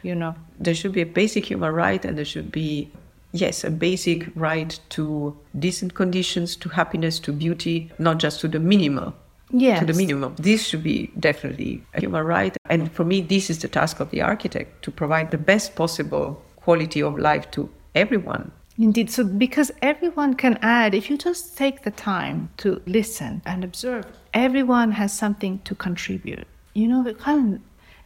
[0.04, 0.36] you know.
[0.60, 2.92] There should be a basic human right, and there should be
[3.32, 8.60] yes, a basic right to decent conditions, to happiness, to beauty, not just to the
[8.60, 9.16] minimal
[9.54, 9.80] yes.
[9.80, 10.36] to the minimum.
[10.38, 12.56] This should be definitely a human right.
[12.70, 16.42] And for me, this is the task of the architect to provide the best possible
[16.58, 18.52] quality of life to everyone.
[18.78, 19.12] Indeed.
[19.12, 24.06] So, because everyone can add, if you just take the time to listen and observe,
[24.34, 26.48] everyone has something to contribute.
[26.74, 27.62] You know, it kind of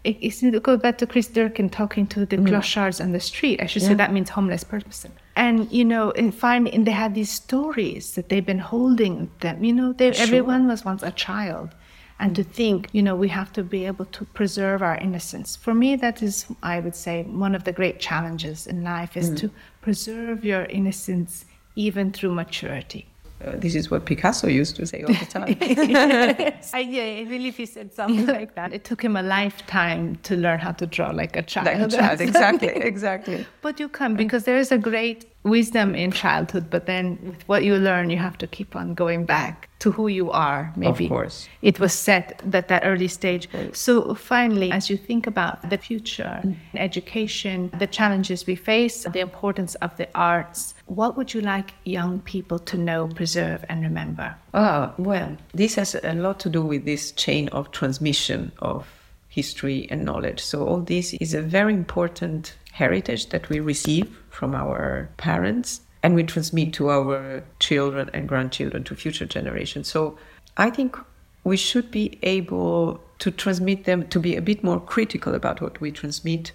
[0.06, 2.48] it, it goes back to Chris Dercon talking to the mm.
[2.48, 3.62] clochards on the street.
[3.62, 3.90] I should yeah.
[3.90, 5.12] say that means homeless person.
[5.36, 9.64] And you know, and finally, and they had these stories that they've been holding them.
[9.64, 10.24] You know, they, sure.
[10.24, 11.76] everyone was once a child,
[12.20, 15.58] and to think, you know, we have to be able to preserve our innocence.
[15.58, 19.30] For me, that is, I would say, one of the great challenges in life is
[19.30, 19.38] mm.
[19.40, 23.06] to preserve your innocence even through maturity.
[23.44, 25.58] Uh, this is what Picasso used to say all the time.
[26.74, 28.72] I, yeah, I believe he said something like that.
[28.72, 31.66] It took him a lifetime to learn how to draw like a child.
[31.66, 33.46] Like a child, exactly, exactly.
[33.62, 37.64] But you can because there is a great wisdom in childhood, but then with what
[37.64, 40.74] you learn, you have to keep on going back to who you are.
[40.76, 41.48] Maybe of course.
[41.62, 43.48] it was set at that early stage.
[43.72, 46.56] So finally, as you think about the future, mm.
[46.74, 52.20] education, the challenges we face, the importance of the arts, what would you like young
[52.22, 54.36] people to know, preserve, and remember?
[54.54, 58.88] Oh, well, this has a lot to do with this chain of transmission of
[59.30, 60.40] history and knowledge.
[60.40, 65.82] So all this is a very important heritage that we receive from our parents.
[66.04, 69.88] and we transmit to our children and grandchildren, to future generations.
[69.88, 70.20] So
[70.56, 70.96] I think
[71.44, 75.82] we should be able to transmit them to be a bit more critical about what
[75.82, 76.52] we transmit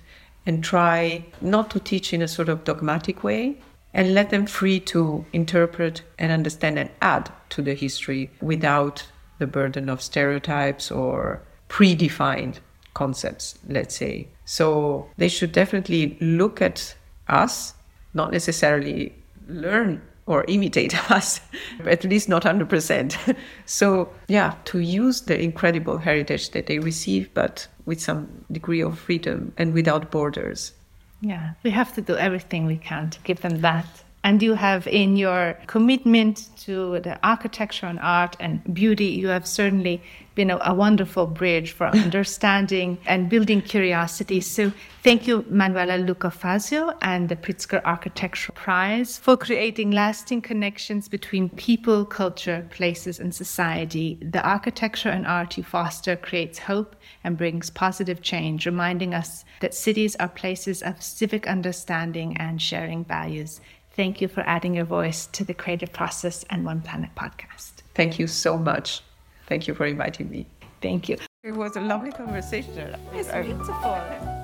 [0.46, 3.56] and try not to teach in a sort of dogmatic way
[3.92, 9.04] and let them free to interpret and understand and add to the history without
[9.40, 12.58] the burden of stereotypes or predefined
[12.94, 14.28] concepts, let's say.
[14.44, 16.94] So they should definitely look at
[17.30, 17.74] us,
[18.14, 19.14] not necessarily
[19.48, 21.40] learn or imitate us,
[21.86, 23.36] at least not 100%.
[23.66, 28.98] so, yeah, to use the incredible heritage that they receive, but with some degree of
[28.98, 30.72] freedom and without borders.
[31.20, 34.86] Yeah, we have to do everything we can to give them that and you have
[34.86, 40.02] in your commitment to the architecture and art and beauty, you have certainly
[40.34, 44.40] been a, a wonderful bridge for understanding and building curiosity.
[44.40, 51.48] So thank you, Manuela Lucá-Dazio and the Pritzker Architectural Prize for creating lasting connections between
[51.48, 54.18] people, culture, places, and society.
[54.20, 56.94] The architecture and art you foster creates hope
[57.24, 63.04] and brings positive change, reminding us that cities are places of civic understanding and sharing
[63.04, 63.60] values.
[63.92, 67.82] Thank you for adding your voice to the creative process and One Planet podcast.
[67.94, 69.02] Thank you so much.
[69.46, 70.46] Thank you for inviting me.
[70.80, 71.18] Thank you.
[71.42, 72.96] It was a lovely conversation.
[73.12, 74.39] It's beautiful.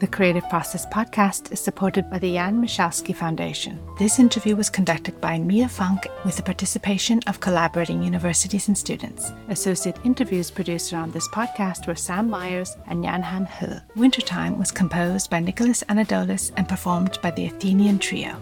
[0.00, 3.78] The Creative Process podcast is supported by the Jan Michalski Foundation.
[3.98, 9.30] This interview was conducted by Mia Funk with the participation of collaborating universities and students.
[9.50, 13.66] Associate interviews produced around this podcast were Sam Myers and Jan Han He.
[13.94, 18.40] Wintertime was composed by Nicholas Anadolus and performed by the Athenian Trio.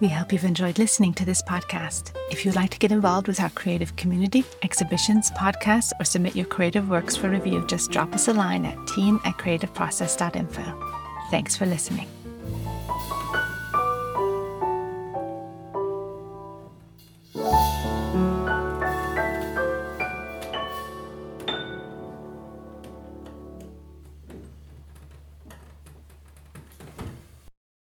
[0.00, 2.12] We hope you've enjoyed listening to this podcast.
[2.30, 6.46] If you'd like to get involved with our creative community, exhibitions, podcasts, or submit your
[6.46, 10.94] creative works for review, just drop us a line at team at creativeprocess.info.
[11.32, 12.06] Thanks for listening.